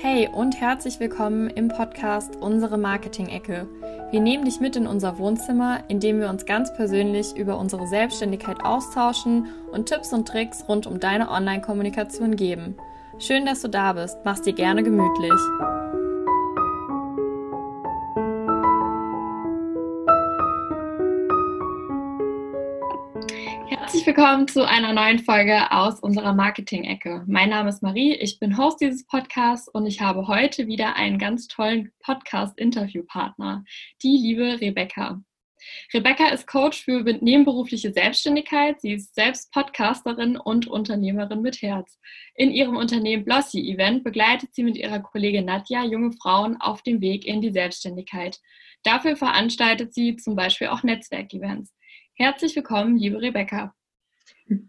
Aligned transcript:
Hey 0.00 0.28
und 0.32 0.60
herzlich 0.60 1.00
willkommen 1.00 1.50
im 1.50 1.66
Podcast 1.66 2.36
Unsere 2.36 2.78
Marketing-Ecke. 2.78 3.66
Wir 4.12 4.20
nehmen 4.20 4.44
dich 4.44 4.60
mit 4.60 4.76
in 4.76 4.86
unser 4.86 5.18
Wohnzimmer, 5.18 5.80
in 5.88 5.98
dem 5.98 6.20
wir 6.20 6.28
uns 6.28 6.46
ganz 6.46 6.72
persönlich 6.72 7.36
über 7.36 7.58
unsere 7.58 7.84
Selbstständigkeit 7.88 8.64
austauschen 8.64 9.48
und 9.72 9.86
Tipps 9.86 10.12
und 10.12 10.28
Tricks 10.28 10.64
rund 10.68 10.86
um 10.86 11.00
deine 11.00 11.28
Online-Kommunikation 11.28 12.36
geben. 12.36 12.76
Schön, 13.18 13.44
dass 13.44 13.60
du 13.60 13.68
da 13.68 13.94
bist. 13.94 14.18
Mach's 14.24 14.42
dir 14.42 14.52
gerne 14.54 14.84
gemütlich. 14.84 15.32
Willkommen 24.08 24.48
zu 24.48 24.66
einer 24.66 24.94
neuen 24.94 25.18
Folge 25.18 25.70
aus 25.70 26.00
unserer 26.00 26.32
Marketing-Ecke. 26.32 27.24
Mein 27.26 27.50
Name 27.50 27.68
ist 27.68 27.82
Marie, 27.82 28.14
ich 28.14 28.38
bin 28.38 28.56
Host 28.56 28.80
dieses 28.80 29.04
Podcasts 29.06 29.68
und 29.68 29.84
ich 29.84 30.00
habe 30.00 30.26
heute 30.26 30.66
wieder 30.66 30.96
einen 30.96 31.18
ganz 31.18 31.46
tollen 31.46 31.92
Podcast-Interviewpartner, 32.00 33.64
die 34.02 34.16
liebe 34.16 34.62
Rebecca. 34.62 35.22
Rebecca 35.92 36.28
ist 36.28 36.46
Coach 36.46 36.84
für 36.84 37.02
nebenberufliche 37.02 37.92
Selbstständigkeit. 37.92 38.80
Sie 38.80 38.92
ist 38.92 39.14
selbst 39.14 39.52
Podcasterin 39.52 40.38
und 40.38 40.66
Unternehmerin 40.66 41.42
mit 41.42 41.60
Herz. 41.60 41.98
In 42.34 42.50
ihrem 42.50 42.76
Unternehmen 42.76 43.26
Blossy 43.26 43.60
Event 43.70 44.04
begleitet 44.04 44.54
sie 44.54 44.62
mit 44.62 44.78
ihrer 44.78 45.00
Kollegin 45.00 45.44
Nadja 45.44 45.84
junge 45.84 46.12
Frauen 46.12 46.58
auf 46.62 46.80
dem 46.80 47.02
Weg 47.02 47.26
in 47.26 47.42
die 47.42 47.52
Selbstständigkeit. 47.52 48.40
Dafür 48.84 49.16
veranstaltet 49.16 49.92
sie 49.92 50.16
zum 50.16 50.34
Beispiel 50.34 50.68
auch 50.68 50.82
Netzwerkevents. 50.82 51.74
Herzlich 52.14 52.56
willkommen, 52.56 52.96
liebe 52.96 53.20
Rebecca. 53.20 53.74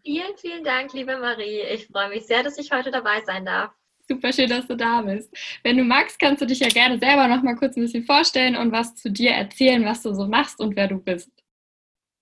Vielen, 0.03 0.37
vielen 0.37 0.63
Dank, 0.63 0.93
liebe 0.93 1.17
Marie. 1.17 1.61
Ich 1.61 1.87
freue 1.87 2.09
mich 2.09 2.25
sehr, 2.25 2.43
dass 2.43 2.57
ich 2.57 2.71
heute 2.71 2.91
dabei 2.91 3.21
sein 3.25 3.45
darf. 3.45 3.71
Super 4.07 4.33
schön, 4.33 4.49
dass 4.49 4.65
du 4.67 4.75
da 4.75 5.01
bist. 5.01 5.29
Wenn 5.63 5.77
du 5.77 5.83
magst, 5.83 6.19
kannst 6.19 6.41
du 6.41 6.47
dich 6.47 6.59
ja 6.59 6.69
gerne 6.69 6.97
selber 6.97 7.27
noch 7.27 7.43
mal 7.43 7.55
kurz 7.55 7.77
ein 7.77 7.83
bisschen 7.83 8.05
vorstellen 8.05 8.55
und 8.55 8.71
was 8.71 8.95
zu 8.95 9.11
dir 9.11 9.31
erzählen, 9.31 9.85
was 9.85 10.01
du 10.01 10.13
so 10.13 10.25
machst 10.25 10.59
und 10.59 10.75
wer 10.75 10.87
du 10.87 10.97
bist. 10.97 11.31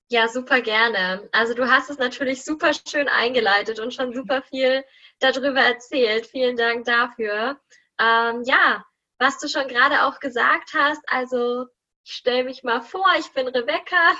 Ja, 0.09 0.27
super 0.27 0.61
gerne. 0.61 1.27
Also 1.31 1.53
du 1.53 1.69
hast 1.69 1.89
es 1.89 1.97
natürlich 1.97 2.43
super 2.43 2.71
schön 2.73 3.07
eingeleitet 3.07 3.79
und 3.79 3.93
schon 3.93 4.13
super 4.13 4.41
viel 4.41 4.83
darüber 5.19 5.61
erzählt. 5.61 6.27
Vielen 6.27 6.55
Dank 6.55 6.85
dafür. 6.85 7.59
Ähm, 7.99 8.43
ja, 8.45 8.85
was 9.19 9.39
du 9.39 9.47
schon 9.47 9.67
gerade 9.67 10.03
auch 10.03 10.19
gesagt 10.19 10.71
hast, 10.73 11.01
also 11.07 11.65
ich 12.05 12.13
stelle 12.13 12.45
mich 12.45 12.63
mal 12.63 12.81
vor, 12.81 13.07
ich 13.19 13.31
bin 13.33 13.47
Rebecca 13.47 14.15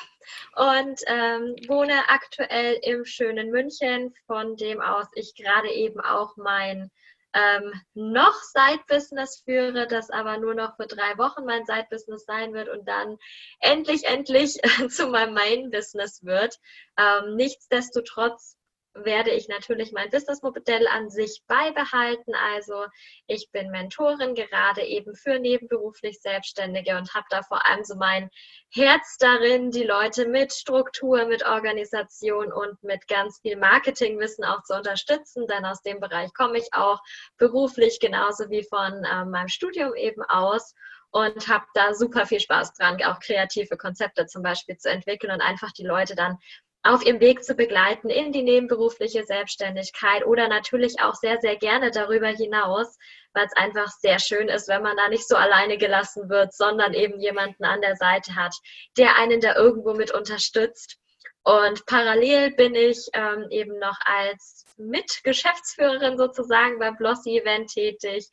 und 0.55 1.01
ähm, 1.07 1.55
wohne 1.67 2.09
aktuell 2.09 2.79
im 2.83 3.05
schönen 3.05 3.51
München, 3.51 4.13
von 4.25 4.55
dem 4.55 4.81
aus 4.81 5.07
ich 5.15 5.35
gerade 5.35 5.69
eben 5.71 5.99
auch 5.99 6.35
mein 6.37 6.91
ähm, 7.33 7.71
noch 7.93 8.33
Side-Business 8.33 9.43
führe, 9.45 9.87
das 9.87 10.09
aber 10.09 10.37
nur 10.37 10.55
noch 10.55 10.75
für 10.75 10.87
drei 10.87 11.17
Wochen 11.17 11.45
mein 11.45 11.65
Side-Business 11.65 12.25
sein 12.25 12.53
wird 12.53 12.69
und 12.69 12.87
dann 12.87 13.17
endlich, 13.59 14.05
endlich 14.05 14.57
zu 14.89 15.07
meinem 15.07 15.33
Main-Business 15.33 16.23
wird. 16.23 16.59
Ähm, 16.97 17.35
nichtsdestotrotz 17.35 18.56
werde 19.03 19.31
ich 19.31 19.47
natürlich 19.47 19.91
mein 19.91 20.09
Businessmodell 20.09 20.87
an 20.87 21.09
sich 21.09 21.41
beibehalten. 21.47 22.33
Also 22.53 22.85
ich 23.27 23.49
bin 23.51 23.71
Mentorin 23.71 24.35
gerade 24.35 24.83
eben 24.83 25.15
für 25.15 25.39
nebenberuflich 25.39 26.19
Selbstständige 26.21 26.97
und 26.97 27.13
habe 27.13 27.25
da 27.29 27.43
vor 27.43 27.65
allem 27.65 27.83
so 27.83 27.95
mein 27.95 28.29
Herz 28.69 29.17
darin, 29.17 29.71
die 29.71 29.83
Leute 29.83 30.27
mit 30.27 30.53
Struktur, 30.53 31.25
mit 31.25 31.45
Organisation 31.45 32.51
und 32.51 32.81
mit 32.83 33.07
ganz 33.07 33.39
viel 33.41 33.57
Marketingwissen 33.57 34.43
auch 34.43 34.63
zu 34.63 34.75
unterstützen. 34.75 35.47
Denn 35.47 35.65
aus 35.65 35.81
dem 35.81 35.99
Bereich 35.99 36.33
komme 36.33 36.57
ich 36.57 36.73
auch 36.73 36.99
beruflich 37.37 37.99
genauso 37.99 38.49
wie 38.49 38.63
von 38.63 39.03
äh, 39.03 39.25
meinem 39.25 39.47
Studium 39.47 39.95
eben 39.95 40.23
aus 40.23 40.73
und 41.11 41.47
habe 41.47 41.65
da 41.73 41.93
super 41.93 42.25
viel 42.25 42.39
Spaß 42.39 42.73
dran, 42.73 43.01
auch 43.03 43.19
kreative 43.19 43.77
Konzepte 43.77 44.25
zum 44.25 44.43
Beispiel 44.43 44.77
zu 44.77 44.89
entwickeln 44.89 45.31
und 45.31 45.41
einfach 45.41 45.71
die 45.71 45.85
Leute 45.85 46.15
dann 46.15 46.37
auf 46.83 47.05
ihrem 47.05 47.19
Weg 47.19 47.43
zu 47.43 47.55
begleiten 47.55 48.09
in 48.09 48.31
die 48.31 48.43
nebenberufliche 48.43 49.23
Selbstständigkeit 49.23 50.25
oder 50.25 50.47
natürlich 50.47 51.01
auch 51.01 51.15
sehr, 51.15 51.39
sehr 51.39 51.57
gerne 51.57 51.91
darüber 51.91 52.27
hinaus, 52.27 52.97
weil 53.33 53.45
es 53.45 53.55
einfach 53.55 53.87
sehr 53.87 54.19
schön 54.19 54.47
ist, 54.47 54.67
wenn 54.67 54.83
man 54.83 54.95
da 54.95 55.09
nicht 55.09 55.27
so 55.27 55.35
alleine 55.35 55.77
gelassen 55.77 56.29
wird, 56.29 56.53
sondern 56.53 56.93
eben 56.93 57.19
jemanden 57.19 57.65
an 57.65 57.81
der 57.81 57.95
Seite 57.95 58.35
hat, 58.35 58.55
der 58.97 59.17
einen 59.17 59.41
da 59.41 59.55
irgendwo 59.55 59.93
mit 59.93 60.11
unterstützt. 60.11 60.97
Und 61.43 61.85
parallel 61.85 62.51
bin 62.51 62.75
ich 62.75 63.07
ähm, 63.13 63.47
eben 63.51 63.79
noch 63.79 63.97
als 64.03 64.65
Mitgeschäftsführerin 64.75 66.17
sozusagen 66.17 66.77
beim 66.77 66.97
Blossy 66.97 67.39
Event 67.39 67.71
tätig 67.71 68.29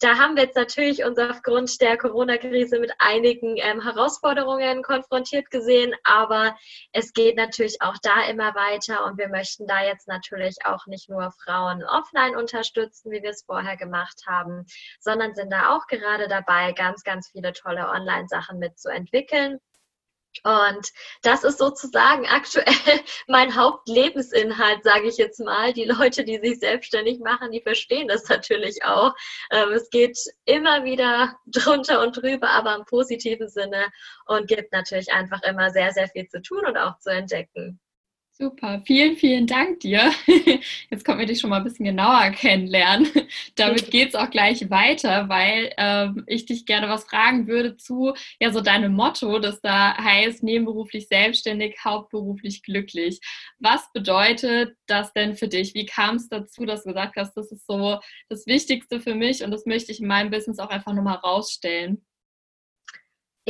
da 0.00 0.16
haben 0.16 0.36
wir 0.36 0.44
jetzt 0.44 0.56
natürlich 0.56 1.04
uns 1.04 1.18
aufgrund 1.18 1.80
der 1.80 1.96
Corona-Krise 1.96 2.78
mit 2.78 2.92
einigen 2.98 3.56
ähm, 3.56 3.82
Herausforderungen 3.82 4.82
konfrontiert 4.82 5.50
gesehen, 5.50 5.94
aber 6.04 6.56
es 6.92 7.12
geht 7.12 7.36
natürlich 7.36 7.82
auch 7.82 7.96
da 8.02 8.28
immer 8.28 8.54
weiter 8.54 9.04
und 9.06 9.18
wir 9.18 9.28
möchten 9.28 9.66
da 9.66 9.82
jetzt 9.82 10.06
natürlich 10.06 10.56
auch 10.64 10.86
nicht 10.86 11.08
nur 11.08 11.32
Frauen 11.44 11.82
offline 11.82 12.36
unterstützen, 12.36 13.10
wie 13.10 13.22
wir 13.22 13.30
es 13.30 13.42
vorher 13.44 13.76
gemacht 13.76 14.22
haben, 14.26 14.66
sondern 15.00 15.34
sind 15.34 15.52
da 15.52 15.74
auch 15.76 15.86
gerade 15.86 16.28
dabei, 16.28 16.72
ganz, 16.72 17.02
ganz 17.02 17.30
viele 17.30 17.52
tolle 17.52 17.88
Online-Sachen 17.88 18.58
mitzuentwickeln. 18.58 19.58
Und 20.44 20.92
das 21.22 21.44
ist 21.44 21.58
sozusagen 21.58 22.26
aktuell 22.26 22.64
mein 23.26 23.54
Hauptlebensinhalt, 23.56 24.84
sage 24.84 25.08
ich 25.08 25.16
jetzt 25.16 25.40
mal. 25.40 25.72
Die 25.72 25.84
Leute, 25.84 26.24
die 26.24 26.38
sich 26.38 26.60
selbstständig 26.60 27.20
machen, 27.20 27.50
die 27.50 27.62
verstehen 27.62 28.08
das 28.08 28.28
natürlich 28.28 28.84
auch. 28.84 29.14
Ähm, 29.50 29.72
es 29.72 29.90
geht 29.90 30.18
immer 30.44 30.84
wieder 30.84 31.36
drunter 31.46 32.02
und 32.02 32.16
drüber, 32.16 32.50
aber 32.50 32.74
im 32.76 32.84
positiven 32.84 33.48
Sinne 33.48 33.86
und 34.26 34.46
gibt 34.48 34.72
natürlich 34.72 35.12
einfach 35.12 35.42
immer 35.42 35.70
sehr, 35.70 35.92
sehr 35.92 36.08
viel 36.08 36.28
zu 36.28 36.40
tun 36.42 36.64
und 36.66 36.76
auch 36.76 36.98
zu 36.98 37.10
entdecken. 37.10 37.80
Super, 38.40 38.80
vielen, 38.86 39.16
vielen 39.16 39.48
Dank 39.48 39.80
dir. 39.80 40.12
Jetzt 40.90 41.04
konnten 41.04 41.18
wir 41.18 41.26
dich 41.26 41.40
schon 41.40 41.50
mal 41.50 41.56
ein 41.56 41.64
bisschen 41.64 41.86
genauer 41.86 42.30
kennenlernen. 42.30 43.08
Damit 43.56 43.90
geht 43.90 44.10
es 44.10 44.14
auch 44.14 44.30
gleich 44.30 44.70
weiter, 44.70 45.28
weil 45.28 45.72
ähm, 45.76 46.22
ich 46.28 46.46
dich 46.46 46.64
gerne 46.64 46.88
was 46.88 47.02
fragen 47.02 47.48
würde 47.48 47.76
zu 47.76 48.14
ja 48.38 48.52
so 48.52 48.60
deinem 48.60 48.92
Motto, 48.92 49.40
das 49.40 49.60
da 49.60 49.96
heißt 49.96 50.44
nebenberuflich 50.44 51.08
selbstständig, 51.08 51.78
hauptberuflich 51.84 52.62
glücklich. 52.62 53.18
Was 53.58 53.90
bedeutet 53.92 54.76
das 54.86 55.12
denn 55.14 55.34
für 55.34 55.48
dich? 55.48 55.74
Wie 55.74 55.86
kam 55.86 56.14
es 56.14 56.28
dazu, 56.28 56.64
dass 56.64 56.84
du 56.84 56.90
gesagt 56.90 57.16
hast, 57.16 57.34
das 57.34 57.50
ist 57.50 57.66
so 57.66 57.98
das 58.28 58.46
Wichtigste 58.46 59.00
für 59.00 59.16
mich 59.16 59.42
und 59.42 59.50
das 59.50 59.66
möchte 59.66 59.90
ich 59.90 59.98
in 60.00 60.06
meinem 60.06 60.30
Business 60.30 60.60
auch 60.60 60.70
einfach 60.70 60.92
nochmal 60.92 61.16
rausstellen? 61.16 62.04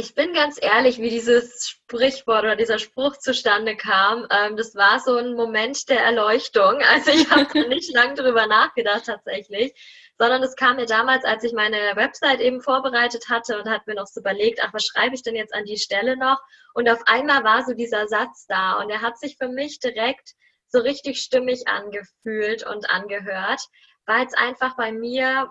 Ich 0.01 0.15
bin 0.15 0.33
ganz 0.33 0.63
ehrlich, 0.63 1.01
wie 1.01 1.11
dieses 1.11 1.69
Sprichwort 1.69 2.45
oder 2.45 2.55
dieser 2.55 2.79
Spruch 2.79 3.17
zustande 3.17 3.77
kam. 3.77 4.29
Ähm, 4.31 4.57
das 4.57 4.77
war 4.77 5.01
so 5.01 5.17
ein 5.17 5.35
Moment 5.35 5.89
der 5.89 6.05
Erleuchtung. 6.05 6.79
Also 6.89 7.11
ich 7.11 7.29
habe 7.29 7.69
nicht 7.69 7.93
lange 7.93 8.15
drüber 8.15 8.47
nachgedacht 8.47 9.07
tatsächlich, 9.07 9.75
sondern 10.17 10.41
es 10.45 10.55
kam 10.55 10.77
mir 10.77 10.87
damals, 10.87 11.25
als 11.25 11.43
ich 11.43 11.53
meine 11.53 11.97
Website 11.97 12.39
eben 12.39 12.61
vorbereitet 12.61 13.29
hatte 13.29 13.59
und 13.59 13.69
hat 13.69 13.89
mir 13.89 13.97
noch 13.97 14.07
so 14.07 14.21
überlegt, 14.21 14.61
ach, 14.63 14.73
was 14.73 14.87
schreibe 14.87 15.17
ich 15.17 15.25
denn 15.25 15.35
jetzt 15.35 15.53
an 15.53 15.65
die 15.65 15.79
Stelle 15.79 16.17
noch? 16.17 16.39
Und 16.75 16.89
auf 16.89 17.03
einmal 17.07 17.43
war 17.43 17.65
so 17.65 17.75
dieser 17.75 18.07
Satz 18.07 18.47
da 18.47 18.81
und 18.81 18.91
er 18.91 19.03
hat 19.03 19.19
sich 19.19 19.37
für 19.37 19.49
mich 19.49 19.81
direkt 19.81 20.35
so 20.69 20.79
richtig 20.79 21.21
stimmig 21.21 21.67
angefühlt 21.67 22.65
und 22.65 22.89
angehört, 22.89 23.63
weil 24.07 24.25
es 24.25 24.35
einfach 24.35 24.77
bei 24.77 24.93
mir 24.93 25.51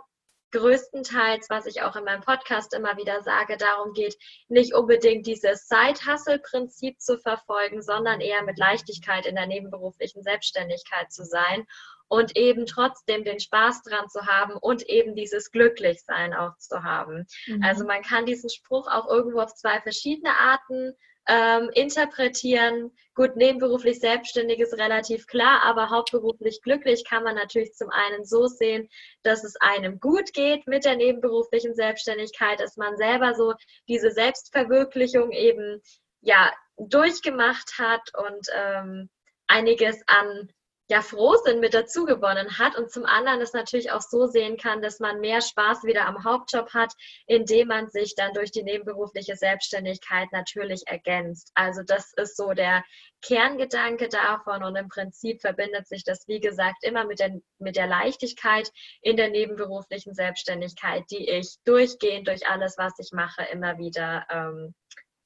größtenteils, 0.52 1.50
was 1.50 1.66
ich 1.66 1.82
auch 1.82 1.96
in 1.96 2.04
meinem 2.04 2.22
Podcast 2.22 2.74
immer 2.74 2.98
wieder 2.98 3.22
sage, 3.24 3.58
darum 3.58 3.94
geht, 3.94 4.16
nicht 4.48 4.74
unbedingt 4.74 5.28
dieses 5.28 5.68
Side-Hustle-Prinzip 5.68 7.00
zu 7.00 7.18
verfolgen, 7.18 7.82
sondern 7.82 8.22
eher 8.22 8.44
mit 8.44 8.58
Leichtigkeit 8.58 9.26
in 9.26 9.36
der 9.36 9.48
nebenberuflichen 9.48 10.24
Selbstständigkeit 10.24 11.12
zu 11.12 11.26
sein 11.26 11.66
und 12.08 12.38
eben 12.38 12.66
trotzdem 12.66 13.24
den 13.24 13.40
Spaß 13.40 13.84
dran 13.84 14.08
zu 14.10 14.26
haben 14.26 14.54
und 14.54 14.84
eben 14.84 15.16
dieses 15.16 15.52
Glücklichsein 15.52 16.34
auch 16.34 16.58
zu 16.58 16.84
haben. 16.84 17.28
Mhm. 17.48 17.64
Also 17.64 17.86
man 17.86 18.02
kann 18.02 18.26
diesen 18.26 18.50
Spruch 18.50 18.88
auch 18.88 19.08
irgendwo 19.10 19.42
auf 19.42 19.54
zwei 19.54 19.82
verschiedene 19.82 20.34
Arten 20.38 20.94
ähm, 21.28 21.70
interpretieren. 21.74 22.92
Gut, 23.16 23.36
nebenberuflich 23.36 24.00
selbstständig 24.00 24.60
ist 24.60 24.78
relativ 24.78 25.28
klar, 25.28 25.64
aber 25.64 25.90
hauptberuflich 25.90 26.62
glücklich 26.62 27.04
kann 27.04 27.24
man 27.24 27.36
natürlich 27.36 27.74
zum 27.74 27.90
einen 27.90 28.26
so 28.26 28.46
sehen, 28.48 28.88
dass 29.24 29.44
es 29.44 29.56
einem 29.60 30.00
gut 30.00 30.34
geht 30.34 30.68
mit 30.68 30.86
der 30.86 30.96
nebenberuflichen 30.96 31.74
Selbstständigkeit, 31.74 32.60
dass 32.60 32.78
man 32.78 32.96
selber 32.98 33.34
so 33.34 33.54
diese 33.88 34.12
Selbstverwirklichung 34.12 35.32
eben 35.32 35.82
ja 36.22 36.52
durchgemacht 36.78 37.78
hat 37.80 38.12
und 38.16 38.48
ähm, 38.56 39.10
einiges 39.48 40.02
an 40.08 40.50
ja 40.90 41.02
froh 41.02 41.36
sind, 41.44 41.60
mit 41.60 41.74
dazu 41.74 42.06
gewonnen 42.06 42.58
hat 42.58 42.78
und 42.78 42.90
zum 42.90 43.06
anderen 43.06 43.42
es 43.42 43.54
natürlich 43.54 43.92
auch 43.92 44.02
so 44.02 44.26
sehen 44.26 44.58
kann, 44.58 44.82
dass 44.82 45.00
man 45.00 45.20
mehr 45.20 45.42
Spaß 45.42 45.84
wieder 45.84 46.06
am 46.06 46.24
Hauptjob 46.24 46.74
hat, 46.74 46.94
indem 47.26 47.68
man 47.68 47.90
sich 47.90 48.16
dann 48.16 48.34
durch 48.34 48.52
die 48.52 48.64
nebenberufliche 48.64 49.36
Selbstständigkeit 49.36 50.32
natürlich 50.32 50.84
ergänzt. 50.88 51.52
Also 51.56 51.84
das 51.84 52.14
ist 52.14 52.38
so 52.38 52.54
der 52.54 52.86
Kerngedanke 53.22 54.08
davon 54.08 54.64
und 54.64 54.76
im 54.78 54.88
Prinzip 54.88 55.42
verbindet 55.42 55.88
sich 55.88 56.04
das, 56.06 56.28
wie 56.28 56.40
gesagt, 56.40 56.84
immer 56.84 57.06
mit 57.06 57.20
der, 57.20 57.38
mit 57.58 57.76
der 57.76 57.88
Leichtigkeit 57.88 58.72
in 59.02 59.18
der 59.18 59.30
nebenberuflichen 59.30 60.14
Selbstständigkeit, 60.14 61.04
die 61.12 61.30
ich 61.30 61.58
durchgehend 61.66 62.28
durch 62.28 62.48
alles, 62.48 62.78
was 62.78 62.94
ich 63.00 63.12
mache, 63.12 63.44
immer 63.52 63.78
wieder 63.78 64.26
ähm, 64.30 64.74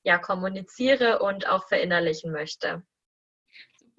ja, 0.03 0.17
kommuniziere 0.17 1.19
und 1.19 1.47
auch 1.47 1.67
verinnerlichen 1.67 2.31
möchte. 2.31 2.83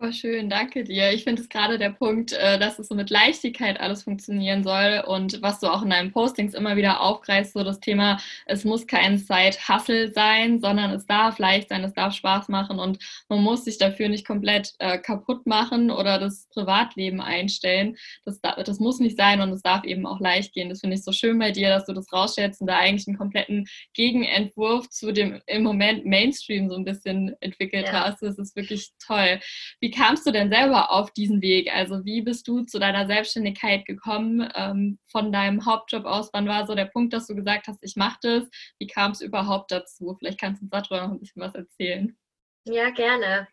Super 0.03 0.15
schön, 0.15 0.51
danke 0.51 0.83
dir. 0.83 1.13
Ich 1.13 1.23
finde 1.23 1.43
es 1.43 1.49
gerade 1.49 1.79
der 1.79 1.91
Punkt, 1.91 2.33
äh, 2.33 2.59
dass 2.59 2.81
es 2.81 2.89
so 2.89 2.95
mit 2.97 3.09
Leichtigkeit 3.09 3.79
alles 3.79 4.03
funktionieren 4.03 4.65
soll 4.65 5.01
und 5.07 5.41
was 5.43 5.61
du 5.61 5.69
auch 5.69 5.83
in 5.83 5.91
deinen 5.91 6.11
Postings 6.11 6.55
immer 6.55 6.75
wieder 6.75 7.01
aufgreifst, 7.01 7.53
so 7.53 7.63
das 7.63 7.79
Thema, 7.79 8.19
es 8.47 8.65
muss 8.65 8.89
kein 8.89 9.17
Side-Hustle 9.17 10.13
sein, 10.13 10.61
sondern 10.61 10.91
es 10.91 11.07
darf 11.07 11.39
leicht 11.39 11.69
sein, 11.69 11.85
es 11.85 11.93
darf 11.93 12.15
Spaß 12.15 12.49
machen 12.49 12.81
und 12.81 12.99
man 13.29 13.45
muss 13.45 13.65
sich 13.65 13.79
dafür 13.79 14.09
nicht 14.09 14.27
komplett 14.27 14.73
äh, 14.81 14.99
kaputt 14.99 15.47
machen 15.47 15.93
oder 15.93 16.19
das 16.19 16.49
Privatleben 16.49 17.21
einstellen. 17.21 17.97
Das, 18.25 18.41
das 18.41 18.81
muss 18.81 18.99
nicht 18.99 19.17
sein 19.17 19.41
und 19.41 19.53
es 19.53 19.63
darf 19.63 19.85
eben 19.85 20.05
auch 20.05 20.19
leicht 20.19 20.53
gehen. 20.53 20.69
Das 20.69 20.81
finde 20.81 20.97
ich 20.97 21.05
so 21.05 21.13
schön 21.13 21.39
bei 21.39 21.53
dir, 21.53 21.69
dass 21.69 21.85
du 21.85 21.93
das 21.93 22.13
rausstellst 22.13 22.61
und 22.61 22.67
da 22.67 22.77
eigentlich 22.77 23.07
einen 23.07 23.19
kompletten 23.19 23.69
Gegenentwurf 23.95 24.89
zu 24.89 25.13
dem 25.13 25.41
im 25.47 25.63
Moment 25.63 26.05
Mainstream 26.07 26.69
so 26.69 26.75
ein 26.75 26.85
bisschen 26.85 27.37
entwickelt 27.39 27.87
ja. 27.87 28.07
hast. 28.07 28.21
Das 28.21 28.37
ist 28.37 28.57
wirklich 28.57 28.91
toll. 28.99 29.39
Wie 29.79 29.92
kamst 29.93 30.27
du 30.27 30.33
denn 30.33 30.51
selber 30.51 30.91
auf 30.91 31.13
diesen 31.13 31.41
Weg? 31.41 31.73
Also 31.73 32.05
wie 32.05 32.23
bist 32.23 32.49
du 32.49 32.63
zu 32.63 32.79
deiner 32.79 33.07
Selbstständigkeit 33.07 33.85
gekommen 33.85 34.51
ähm, 34.55 34.99
von 35.11 35.31
deinem 35.33 35.65
Hauptjob 35.65 36.05
aus? 36.05 36.31
Wann 36.33 36.49
war 36.49 36.67
so 36.67 36.75
der 36.75 36.87
Punkt, 36.87 37.13
dass 37.13 37.27
du 37.27 37.35
gesagt 37.35 37.69
hast, 37.69 37.79
ich 37.83 37.97
mache 37.97 38.19
das? 38.23 38.45
Wie 38.79 38.87
kam 38.87 39.13
es 39.13 39.21
überhaupt 39.21 39.71
dazu? 39.71 40.17
Vielleicht 40.19 40.41
kannst 40.41 40.61
du 40.61 40.65
uns 40.65 40.71
darüber 40.71 41.07
noch 41.07 41.13
ein 41.13 41.21
bisschen 41.21 41.43
was 41.43 41.55
erzählen. 41.55 42.17
Ja, 42.65 42.91
gerne. 42.91 43.49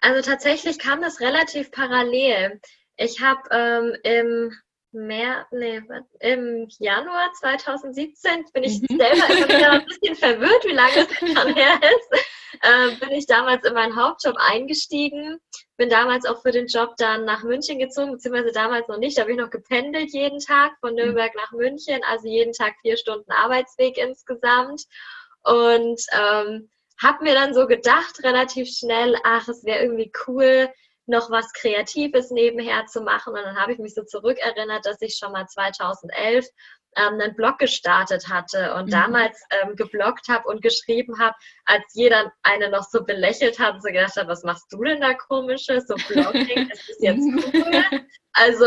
Also 0.00 0.28
tatsächlich 0.30 0.78
kam 0.78 1.00
das 1.00 1.20
relativ 1.20 1.70
parallel. 1.70 2.60
Ich 2.96 3.20
habe 3.20 3.40
ähm, 3.50 3.96
im 4.04 4.52
Mehr, 4.90 5.46
nee, 5.50 5.82
im 6.20 6.66
Januar 6.78 7.30
2017 7.40 8.46
bin 8.54 8.62
ich 8.64 8.80
mhm. 8.80 8.96
selber 8.96 9.36
immer 9.36 9.48
wieder 9.48 9.72
ein 9.72 9.84
bisschen 10.00 10.16
verwirrt, 10.16 10.64
wie 10.64 10.72
lange 10.72 11.06
es 11.06 11.18
schon 11.18 11.54
her 11.54 11.74
ist 11.82 12.24
äh, 12.62 12.96
bin 12.96 13.10
ich 13.10 13.26
damals 13.26 13.64
in 13.64 13.74
meinen 13.74 13.96
Hauptjob 13.96 14.36
eingestiegen. 14.38 15.38
Bin 15.78 15.88
damals 15.88 16.26
auch 16.26 16.42
für 16.42 16.50
den 16.50 16.66
Job 16.66 16.96
dann 16.98 17.24
nach 17.24 17.44
München 17.44 17.78
gezogen, 17.78 18.12
beziehungsweise 18.12 18.52
damals 18.52 18.88
noch 18.88 18.98
nicht. 18.98 19.16
Da 19.16 19.22
habe 19.22 19.32
ich 19.32 19.38
noch 19.38 19.48
gependelt 19.48 20.12
jeden 20.12 20.40
Tag 20.40 20.72
von 20.80 20.90
mhm. 20.90 20.96
Nürnberg 20.96 21.34
nach 21.36 21.52
München, 21.52 22.00
also 22.10 22.26
jeden 22.26 22.52
Tag 22.52 22.74
vier 22.82 22.96
Stunden 22.96 23.30
Arbeitsweg 23.30 23.96
insgesamt. 23.96 24.82
Und 25.44 26.02
ähm, 26.12 26.68
habe 27.00 27.22
mir 27.22 27.34
dann 27.34 27.54
so 27.54 27.66
gedacht, 27.66 28.22
relativ 28.24 28.68
schnell, 28.68 29.16
ach, 29.22 29.48
es 29.48 29.64
wäre 29.64 29.84
irgendwie 29.84 30.12
cool, 30.26 30.68
noch 31.06 31.30
was 31.30 31.52
Kreatives 31.52 32.30
nebenher 32.30 32.86
zu 32.86 33.00
machen. 33.00 33.34
Und 33.34 33.42
dann 33.42 33.56
habe 33.56 33.72
ich 33.72 33.78
mich 33.78 33.94
so 33.94 34.02
zurückerinnert, 34.02 34.84
dass 34.84 35.00
ich 35.00 35.16
schon 35.16 35.32
mal 35.32 35.46
2011 35.46 36.46
ähm, 36.98 37.20
einen 37.20 37.34
Blog 37.34 37.58
gestartet 37.58 38.28
hatte 38.28 38.74
und 38.74 38.86
mhm. 38.86 38.90
damals 38.90 39.40
ähm, 39.50 39.76
gebloggt 39.76 40.28
habe 40.28 40.48
und 40.48 40.62
geschrieben 40.62 41.18
habe, 41.18 41.34
als 41.64 41.84
jeder 41.94 42.32
eine 42.42 42.70
noch 42.70 42.84
so 42.84 43.04
belächelt 43.04 43.58
hat 43.58 43.74
und 43.74 43.82
so 43.82 43.88
gedacht 43.88 44.16
hat, 44.16 44.28
was 44.28 44.42
machst 44.42 44.66
du 44.70 44.82
denn 44.82 45.00
da 45.00 45.14
komisches? 45.14 45.86
So 45.86 45.94
Blogging, 46.08 46.70
ist 46.70 46.88
das 46.88 46.96
jetzt 47.00 47.54
cool? 47.54 48.06
Also 48.40 48.64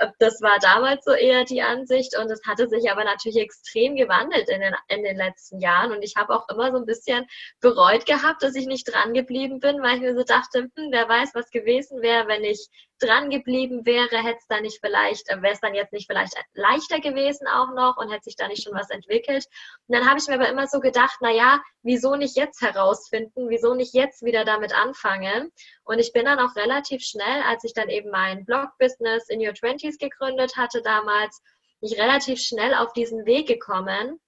äh, 0.00 0.08
das 0.18 0.42
war 0.42 0.58
damals 0.60 1.04
so 1.04 1.12
eher 1.12 1.44
die 1.44 1.62
Ansicht 1.62 2.18
und 2.18 2.30
es 2.30 2.40
hatte 2.46 2.68
sich 2.68 2.90
aber 2.90 3.04
natürlich 3.04 3.38
extrem 3.38 3.96
gewandelt 3.96 4.48
in 4.50 4.60
den, 4.60 4.74
in 4.88 5.02
den 5.04 5.16
letzten 5.16 5.58
Jahren 5.60 5.92
und 5.92 6.02
ich 6.02 6.16
habe 6.16 6.34
auch 6.34 6.48
immer 6.50 6.70
so 6.70 6.78
ein 6.78 6.86
bisschen 6.86 7.26
bereut 7.60 8.04
gehabt, 8.04 8.42
dass 8.42 8.54
ich 8.54 8.66
nicht 8.66 8.92
dran 8.92 9.14
geblieben 9.14 9.60
bin, 9.60 9.80
weil 9.80 9.96
ich 9.96 10.02
mir 10.02 10.14
so 10.14 10.22
dachte, 10.22 10.68
hm, 10.74 10.88
wer 10.90 11.08
weiß, 11.08 11.30
was 11.34 11.50
gewesen 11.50 12.02
wäre, 12.02 12.28
wenn 12.28 12.44
ich 12.44 12.68
dran 12.98 13.30
geblieben 13.30 13.84
wäre, 13.84 14.22
hätte 14.22 14.38
es 14.38 14.46
dann 14.48 14.62
nicht 14.62 14.80
vielleicht, 14.80 15.28
äh, 15.30 15.40
wäre 15.42 15.54
es 15.54 15.60
dann 15.60 15.74
jetzt 15.74 15.92
nicht 15.92 16.06
vielleicht 16.06 16.34
leichter 16.54 17.00
gewesen 17.00 17.46
auch 17.46 17.72
noch 17.74 17.96
und 17.96 18.10
hätte 18.10 18.24
sich 18.24 18.36
da 18.36 18.48
nicht 18.48 18.64
schon 18.64 18.74
was 18.74 18.90
entwickelt. 18.90 19.46
Und 19.86 19.96
dann 19.96 20.08
habe 20.08 20.18
ich 20.18 20.28
mir 20.28 20.34
aber 20.34 20.48
immer 20.48 20.66
so 20.66 20.80
gedacht, 20.80 21.16
na 21.20 21.30
ja, 21.30 21.62
wieso 21.82 22.16
nicht 22.16 22.36
jetzt 22.36 22.60
herausfinden, 22.60 23.48
wieso 23.48 23.74
nicht 23.74 23.94
jetzt 23.94 24.24
wieder 24.24 24.44
damit 24.44 24.74
anfangen? 24.74 25.52
Und 25.86 26.00
ich 26.00 26.12
bin 26.12 26.24
dann 26.24 26.40
auch 26.40 26.56
relativ 26.56 27.02
schnell, 27.02 27.42
als 27.46 27.62
ich 27.62 27.72
dann 27.72 27.88
eben 27.88 28.10
mein 28.10 28.44
Blog-Business 28.44 29.28
in 29.28 29.40
Your 29.40 29.54
Twenties 29.54 29.98
gegründet 29.98 30.56
hatte 30.56 30.82
damals, 30.82 31.40
ich 31.80 31.96
relativ 31.96 32.40
schnell 32.40 32.74
auf 32.74 32.92
diesen 32.92 33.24
Weg 33.24 33.46
gekommen, 33.46 34.20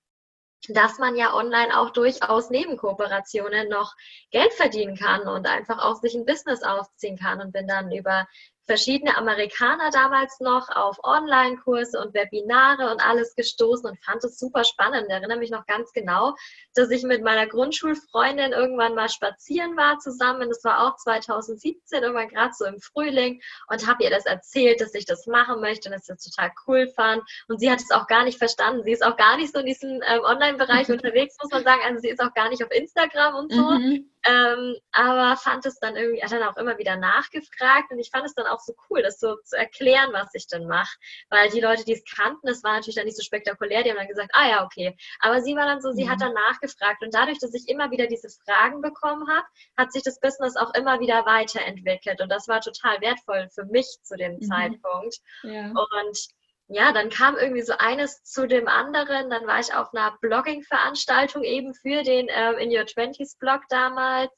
dass 0.68 0.98
man 0.98 1.16
ja 1.16 1.34
online 1.34 1.76
auch 1.76 1.90
durchaus 1.90 2.50
neben 2.50 2.76
Kooperationen 2.76 3.68
noch 3.68 3.94
Geld 4.30 4.52
verdienen 4.52 4.96
kann 4.96 5.26
und 5.26 5.48
einfach 5.48 5.84
auch 5.84 5.96
sich 5.96 6.14
ein 6.14 6.26
Business 6.26 6.62
aufziehen 6.62 7.18
kann 7.18 7.40
und 7.40 7.52
bin 7.52 7.66
dann 7.66 7.90
über 7.90 8.28
verschiedene 8.68 9.16
Amerikaner 9.16 9.90
damals 9.90 10.40
noch 10.40 10.68
auf 10.68 10.98
Online-Kurse 11.02 11.98
und 11.98 12.12
Webinare 12.12 12.92
und 12.92 13.00
alles 13.00 13.34
gestoßen 13.34 13.88
und 13.88 13.98
fand 14.04 14.22
es 14.24 14.38
super 14.38 14.62
spannend. 14.62 15.06
Ich 15.08 15.14
erinnere 15.14 15.38
mich 15.38 15.50
noch 15.50 15.66
ganz 15.66 15.92
genau, 15.92 16.36
dass 16.74 16.90
ich 16.90 17.02
mit 17.02 17.24
meiner 17.24 17.46
Grundschulfreundin 17.46 18.52
irgendwann 18.52 18.94
mal 18.94 19.08
spazieren 19.08 19.76
war 19.76 19.98
zusammen. 19.98 20.50
Das 20.50 20.62
war 20.64 20.86
auch 20.86 20.96
2017, 20.96 22.02
irgendwann 22.02 22.28
gerade 22.28 22.52
so 22.52 22.66
im 22.66 22.78
Frühling 22.78 23.40
und 23.68 23.86
habe 23.86 24.04
ihr 24.04 24.10
das 24.10 24.26
erzählt, 24.26 24.82
dass 24.82 24.94
ich 24.94 25.06
das 25.06 25.26
machen 25.26 25.60
möchte 25.60 25.88
und 25.88 25.94
dass 25.94 26.02
ich 26.02 26.14
das 26.14 26.24
total 26.24 26.52
cool 26.66 26.88
fand. 26.94 27.22
Und 27.48 27.60
sie 27.60 27.70
hat 27.70 27.80
es 27.80 27.90
auch 27.90 28.06
gar 28.06 28.24
nicht 28.24 28.38
verstanden. 28.38 28.84
Sie 28.84 28.92
ist 28.92 29.04
auch 29.04 29.16
gar 29.16 29.38
nicht 29.38 29.52
so 29.52 29.60
in 29.60 29.66
diesem 29.66 30.02
ähm, 30.06 30.20
Online-Bereich 30.22 30.88
unterwegs, 30.90 31.36
muss 31.42 31.50
man 31.50 31.64
sagen. 31.64 31.80
Also 31.86 32.00
sie 32.00 32.10
ist 32.10 32.20
auch 32.20 32.34
gar 32.34 32.50
nicht 32.50 32.62
auf 32.62 32.70
Instagram 32.70 33.34
und 33.34 33.52
so. 33.52 33.62
Mhm. 33.62 34.10
Ähm, 34.28 34.76
aber 34.92 35.36
fand 35.36 35.64
es 35.64 35.78
dann 35.78 35.96
irgendwie, 35.96 36.22
hat 36.22 36.32
dann 36.32 36.42
auch 36.42 36.56
immer 36.56 36.76
wieder 36.76 36.96
nachgefragt 36.96 37.90
und 37.90 37.98
ich 37.98 38.10
fand 38.10 38.26
es 38.26 38.34
dann 38.34 38.46
auch 38.46 38.57
so 38.60 38.74
cool, 38.88 39.02
das 39.02 39.18
so 39.18 39.36
zu 39.44 39.56
erklären, 39.56 40.12
was 40.12 40.28
ich 40.34 40.46
denn 40.46 40.66
mache. 40.66 40.96
Weil 41.30 41.50
die 41.50 41.60
Leute, 41.60 41.84
die 41.84 41.92
es 41.92 42.04
kannten, 42.04 42.46
das 42.46 42.62
war 42.62 42.74
natürlich 42.74 42.96
dann 42.96 43.04
nicht 43.04 43.16
so 43.16 43.22
spektakulär, 43.22 43.82
die 43.82 43.90
haben 43.90 43.98
dann 43.98 44.08
gesagt, 44.08 44.30
ah 44.32 44.48
ja, 44.48 44.64
okay. 44.64 44.96
Aber 45.20 45.40
sie 45.40 45.56
war 45.56 45.66
dann 45.66 45.80
so, 45.80 45.92
sie 45.92 46.04
mhm. 46.04 46.10
hat 46.10 46.20
dann 46.20 46.34
nachgefragt 46.34 47.02
und 47.02 47.14
dadurch, 47.14 47.38
dass 47.38 47.54
ich 47.54 47.68
immer 47.68 47.90
wieder 47.90 48.06
diese 48.06 48.28
Fragen 48.44 48.80
bekommen 48.80 49.28
habe, 49.28 49.46
hat 49.76 49.92
sich 49.92 50.02
das 50.02 50.20
Business 50.20 50.56
auch 50.56 50.74
immer 50.74 51.00
wieder 51.00 51.24
weiterentwickelt 51.26 52.20
und 52.20 52.28
das 52.30 52.48
war 52.48 52.60
total 52.60 53.00
wertvoll 53.00 53.48
für 53.54 53.64
mich 53.64 53.86
zu 54.02 54.16
dem 54.16 54.34
mhm. 54.34 54.42
Zeitpunkt. 54.42 55.16
Ja. 55.42 55.70
Und 55.70 56.28
ja, 56.70 56.92
dann 56.92 57.08
kam 57.08 57.36
irgendwie 57.38 57.62
so 57.62 57.72
eines 57.78 58.22
zu 58.24 58.46
dem 58.46 58.68
anderen. 58.68 59.30
Dann 59.30 59.46
war 59.46 59.58
ich 59.58 59.72
auf 59.72 59.94
einer 59.94 60.16
Blogging-Veranstaltung 60.20 61.42
eben 61.42 61.72
für 61.74 62.02
den 62.02 62.28
äh, 62.28 62.52
In 62.62 62.70
Your 62.70 62.84
Twenties 62.84 63.36
Blog 63.36 63.62
damals 63.70 64.30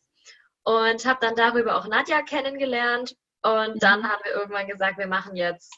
und 0.63 1.05
habe 1.05 1.19
dann 1.21 1.35
darüber 1.35 1.77
auch 1.77 1.89
Nadja 1.89 2.23
kennengelernt. 2.23 3.17
Und 3.43 3.75
mhm. 3.75 3.79
dann 3.79 4.09
haben 4.09 4.23
wir 4.25 4.33
irgendwann 4.33 4.67
gesagt, 4.67 4.99
wir 4.99 5.07
machen 5.07 5.37
jetzt 5.37 5.73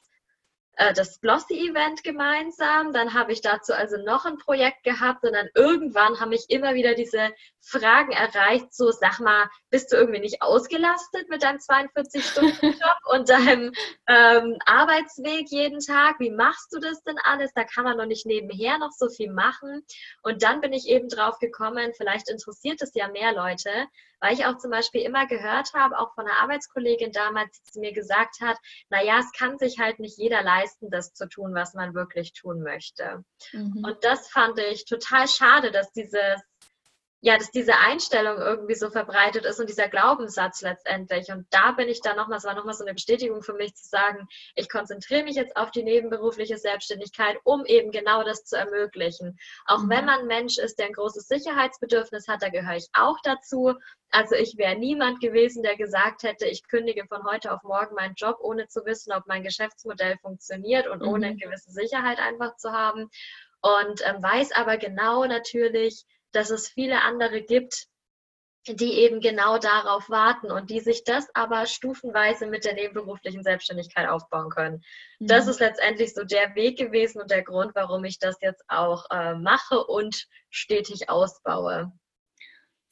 äh, 0.76 0.93
das 0.93 1.20
Glossy-Event 1.20 2.02
gemeinsam. 2.02 2.92
Dann 2.92 3.14
habe 3.14 3.33
ich 3.33 3.40
dazu 3.40 3.73
also 3.73 3.97
noch 3.99 4.25
ein 4.25 4.38
Projekt 4.38 4.85
gehabt 4.85 5.25
und 5.25 5.33
dann 5.33 5.49
irgendwann 5.54 6.21
haben 6.21 6.31
mich 6.31 6.47
immer 6.49 6.75
wieder 6.75 6.95
diese 6.95 7.33
Fragen 7.64 8.12
erreicht, 8.12 8.75
so 8.75 8.90
sag 8.90 9.21
mal, 9.21 9.49
bist 9.71 9.92
du 9.92 9.97
irgendwie 9.97 10.21
nicht 10.21 10.42
ausgelastet 10.42 11.28
mit 11.28 11.42
deinem 11.42 11.59
42-Stunden-Job 11.59 12.97
und 13.12 13.28
deinem 13.28 13.73
ähm, 14.09 14.59
Arbeitsweg 14.66 15.49
jeden 15.50 15.81
Tag? 15.81 16.19
Wie 16.19 16.31
machst 16.31 16.73
du 16.73 16.81
das 16.81 17.02
denn 17.04 17.19
alles? 17.23 17.52
Da 17.54 17.64
kann 17.64 17.85
man 17.85 17.97
noch 17.97 18.07
nicht 18.07 18.26
nebenher 18.26 18.78
noch 18.78 18.90
so 18.90 19.09
viel 19.09 19.33
machen. 19.33 19.87
Und 20.23 20.42
dann 20.42 20.61
bin 20.61 20.73
ich 20.73 20.88
eben 20.88 21.09
drauf 21.09 21.38
gekommen, 21.38 21.92
vielleicht 21.97 22.28
interessiert 22.28 22.83
es 22.83 22.92
ja 22.95 23.09
mehr 23.09 23.33
Leute, 23.33 23.71
weil 24.21 24.35
ich 24.35 24.45
auch 24.47 24.59
zum 24.59 24.71
Beispiel 24.71 25.02
immer 25.02 25.26
gehört 25.26 25.73
habe, 25.75 25.99
auch 25.99 26.14
von 26.14 26.26
einer 26.26 26.40
Arbeitskollegin 26.40 27.12
damals, 27.12 27.62
die 27.75 27.81
mir 27.81 27.92
gesagt 27.92 28.40
hat, 28.40 28.57
naja, 28.88 29.19
es 29.19 29.33
kann 29.33 29.59
sich 29.59 29.78
halt 29.78 29.99
nicht 29.99 30.19
jeder 30.19 30.42
leisten, 30.42 30.90
das 30.90 31.12
zu 31.12 31.28
tun, 31.28 31.54
was 31.54 31.75
man 31.75 31.95
wirklich 31.95 32.33
tun 32.33 32.62
möchte. 32.62 33.25
Mhm. 33.52 33.85
Und 33.85 33.97
das 34.02 34.28
fand 34.31 34.59
ich 34.59 34.85
total 34.85 35.28
schade, 35.28 35.71
dass 35.71 35.92
dieses 35.92 36.40
ja, 37.25 37.38
dass 37.38 37.52
diese 37.52 37.79
Einstellung 37.79 38.37
irgendwie 38.37 38.75
so 38.75 38.91
verbreitet 38.91 39.45
ist 39.45 39.61
und 39.61 39.69
dieser 39.69 39.88
Glaubenssatz 39.88 40.61
letztendlich. 40.61 41.31
Und 41.31 41.47
da 41.50 41.71
bin 41.71 41.88
ich 41.88 42.00
dann 42.00 42.17
nochmal, 42.17 42.38
es 42.38 42.45
war 42.45 42.57
nochmal 42.57 42.75
so 42.75 42.83
eine 42.85 42.95
Bestätigung 42.95 43.43
für 43.43 43.52
mich 43.52 43.76
zu 43.76 43.88
sagen, 43.88 44.26
ich 44.57 44.69
konzentriere 44.69 45.23
mich 45.23 45.37
jetzt 45.37 45.57
auf 45.57 45.71
die 45.71 45.85
nebenberufliche 45.85 46.59
Selbstständigkeit, 46.59 47.38
um 47.45 47.64
eben 47.64 47.93
genau 47.93 48.25
das 48.25 48.45
zu 48.45 48.57
ermöglichen. 48.57 49.38
Auch 49.67 49.85
mhm. 49.85 49.91
wenn 49.91 50.05
man 50.05 50.21
ein 50.21 50.26
Mensch 50.26 50.59
ist, 50.59 50.81
der 50.81 50.87
ein 50.87 50.95
großes 50.95 51.29
Sicherheitsbedürfnis 51.29 52.26
hat, 52.26 52.43
da 52.43 52.49
gehöre 52.49 52.75
ich 52.75 52.88
auch 52.93 53.19
dazu. 53.23 53.75
Also 54.11 54.35
ich 54.35 54.59
wäre 54.59 54.76
niemand 54.76 55.21
gewesen, 55.21 55.62
der 55.62 55.76
gesagt 55.76 56.25
hätte, 56.25 56.47
ich 56.47 56.67
kündige 56.67 57.07
von 57.07 57.23
heute 57.25 57.52
auf 57.52 57.62
morgen 57.62 57.95
meinen 57.95 58.17
Job, 58.17 58.38
ohne 58.41 58.67
zu 58.67 58.85
wissen, 58.85 59.12
ob 59.12 59.29
mein 59.29 59.45
Geschäftsmodell 59.45 60.19
funktioniert 60.19 60.88
und 60.88 61.02
mhm. 61.02 61.09
ohne 61.09 61.26
eine 61.29 61.37
gewisse 61.37 61.71
Sicherheit 61.71 62.19
einfach 62.19 62.57
zu 62.57 62.73
haben. 62.73 63.11
Und 63.61 64.02
ähm, 64.05 64.21
weiß 64.21 64.50
aber 64.57 64.76
genau 64.76 65.25
natürlich, 65.25 66.05
dass 66.32 66.50
es 66.50 66.68
viele 66.68 67.02
andere 67.02 67.42
gibt, 67.42 67.86
die 68.68 68.92
eben 69.00 69.20
genau 69.20 69.58
darauf 69.58 70.08
warten 70.08 70.52
und 70.52 70.70
die 70.70 70.80
sich 70.80 71.02
das 71.02 71.28
aber 71.34 71.66
stufenweise 71.66 72.46
mit 72.46 72.64
der 72.64 72.74
nebenberuflichen 72.74 73.42
Selbstständigkeit 73.42 74.08
aufbauen 74.08 74.50
können. 74.50 74.82
Mhm. 75.18 75.26
Das 75.26 75.48
ist 75.48 75.58
letztendlich 75.58 76.14
so 76.14 76.24
der 76.24 76.54
Weg 76.54 76.78
gewesen 76.78 77.20
und 77.20 77.30
der 77.30 77.42
Grund, 77.42 77.74
warum 77.74 78.04
ich 78.04 78.18
das 78.18 78.36
jetzt 78.40 78.62
auch 78.68 79.06
äh, 79.10 79.34
mache 79.34 79.84
und 79.84 80.26
stetig 80.50 81.08
ausbaue 81.08 81.92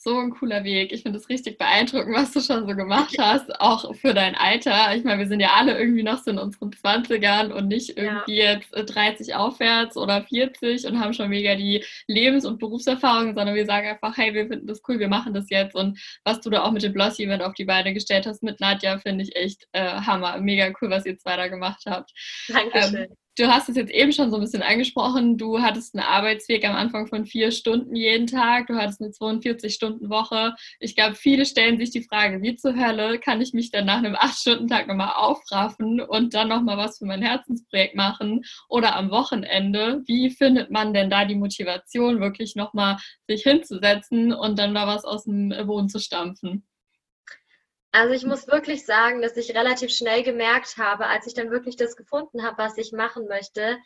so 0.02 0.18
ein 0.18 0.30
cooler 0.30 0.64
Weg. 0.64 0.92
Ich 0.92 1.02
finde 1.02 1.18
es 1.18 1.28
richtig 1.28 1.58
beeindruckend, 1.58 2.16
was 2.16 2.32
du 2.32 2.40
schon 2.40 2.66
so 2.66 2.74
gemacht 2.74 3.16
hast, 3.18 3.60
auch 3.60 3.94
für 3.94 4.14
dein 4.14 4.34
Alter. 4.34 4.96
Ich 4.96 5.04
meine, 5.04 5.18
wir 5.18 5.28
sind 5.28 5.40
ja 5.40 5.50
alle 5.54 5.78
irgendwie 5.78 6.02
noch 6.02 6.22
so 6.22 6.30
in 6.30 6.38
unseren 6.38 6.70
20ern 6.70 7.52
und 7.52 7.68
nicht 7.68 7.98
irgendwie 7.98 8.38
ja. 8.38 8.52
jetzt 8.52 8.70
30 8.72 9.28
äh, 9.28 9.32
aufwärts 9.34 9.98
oder 9.98 10.22
40 10.22 10.86
und 10.86 10.98
haben 10.98 11.12
schon 11.12 11.28
mega 11.28 11.54
die 11.54 11.84
Lebens- 12.06 12.46
und 12.46 12.58
Berufserfahrung, 12.58 13.34
sondern 13.34 13.54
wir 13.54 13.66
sagen 13.66 13.88
einfach, 13.88 14.16
hey, 14.16 14.32
wir 14.32 14.46
finden 14.46 14.66
das 14.66 14.80
cool, 14.88 14.98
wir 14.98 15.08
machen 15.08 15.34
das 15.34 15.50
jetzt. 15.50 15.74
Und 15.74 16.00
was 16.24 16.40
du 16.40 16.48
da 16.48 16.62
auch 16.62 16.72
mit 16.72 16.82
dem 16.82 16.94
Bloss-Event 16.94 17.42
auf 17.42 17.52
die 17.52 17.66
Beine 17.66 17.92
gestellt 17.92 18.26
hast 18.26 18.42
mit 18.42 18.58
Nadja, 18.58 18.96
finde 18.98 19.24
ich 19.24 19.36
echt 19.36 19.68
äh, 19.72 19.82
Hammer. 19.82 20.38
Mega 20.38 20.72
cool, 20.80 20.88
was 20.88 21.04
ihr 21.04 21.18
zwei 21.18 21.36
da 21.36 21.48
gemacht 21.48 21.82
habt. 21.86 22.10
Dankeschön. 22.48 23.02
Ähm, 23.02 23.16
Du 23.36 23.46
hast 23.46 23.68
es 23.68 23.76
jetzt 23.76 23.92
eben 23.92 24.12
schon 24.12 24.30
so 24.30 24.36
ein 24.36 24.42
bisschen 24.42 24.62
angesprochen. 24.62 25.38
Du 25.38 25.60
hattest 25.60 25.94
einen 25.94 26.04
Arbeitsweg 26.04 26.64
am 26.68 26.74
Anfang 26.74 27.06
von 27.06 27.24
vier 27.24 27.52
Stunden 27.52 27.94
jeden 27.94 28.26
Tag. 28.26 28.66
Du 28.66 28.74
hattest 28.74 29.00
eine 29.00 29.10
42-Stunden-Woche. 29.10 30.54
Ich 30.80 30.96
glaube, 30.96 31.14
viele 31.14 31.46
stellen 31.46 31.78
sich 31.78 31.90
die 31.90 32.02
Frage, 32.02 32.42
wie 32.42 32.56
zur 32.56 32.74
Hölle 32.74 33.18
kann 33.20 33.40
ich 33.40 33.52
mich 33.52 33.70
dann 33.70 33.86
nach 33.86 33.98
einem 33.98 34.14
8-Stunden-Tag 34.16 34.88
nochmal 34.88 35.14
aufraffen 35.14 36.00
und 36.00 36.34
dann 36.34 36.48
nochmal 36.48 36.76
was 36.76 36.98
für 36.98 37.06
mein 37.06 37.22
Herzensprojekt 37.22 37.94
machen 37.94 38.42
oder 38.68 38.96
am 38.96 39.10
Wochenende? 39.10 40.02
Wie 40.06 40.30
findet 40.30 40.70
man 40.70 40.92
denn 40.92 41.08
da 41.08 41.24
die 41.24 41.36
Motivation, 41.36 42.20
wirklich 42.20 42.56
nochmal 42.56 42.98
sich 43.28 43.42
hinzusetzen 43.44 44.32
und 44.32 44.58
dann 44.58 44.74
da 44.74 44.86
was 44.86 45.04
aus 45.04 45.24
dem 45.24 45.50
Boden 45.66 45.88
zu 45.88 46.00
stampfen? 46.00 46.64
Also 47.92 48.14
ich 48.14 48.24
muss 48.24 48.46
wirklich 48.46 48.86
sagen, 48.86 49.20
dass 49.20 49.36
ich 49.36 49.54
relativ 49.54 49.90
schnell 49.90 50.22
gemerkt 50.22 50.76
habe, 50.78 51.06
als 51.06 51.26
ich 51.26 51.34
dann 51.34 51.50
wirklich 51.50 51.76
das 51.76 51.96
gefunden 51.96 52.44
habe, 52.44 52.58
was 52.58 52.78
ich 52.78 52.92
machen 52.92 53.26
möchte, 53.26 53.78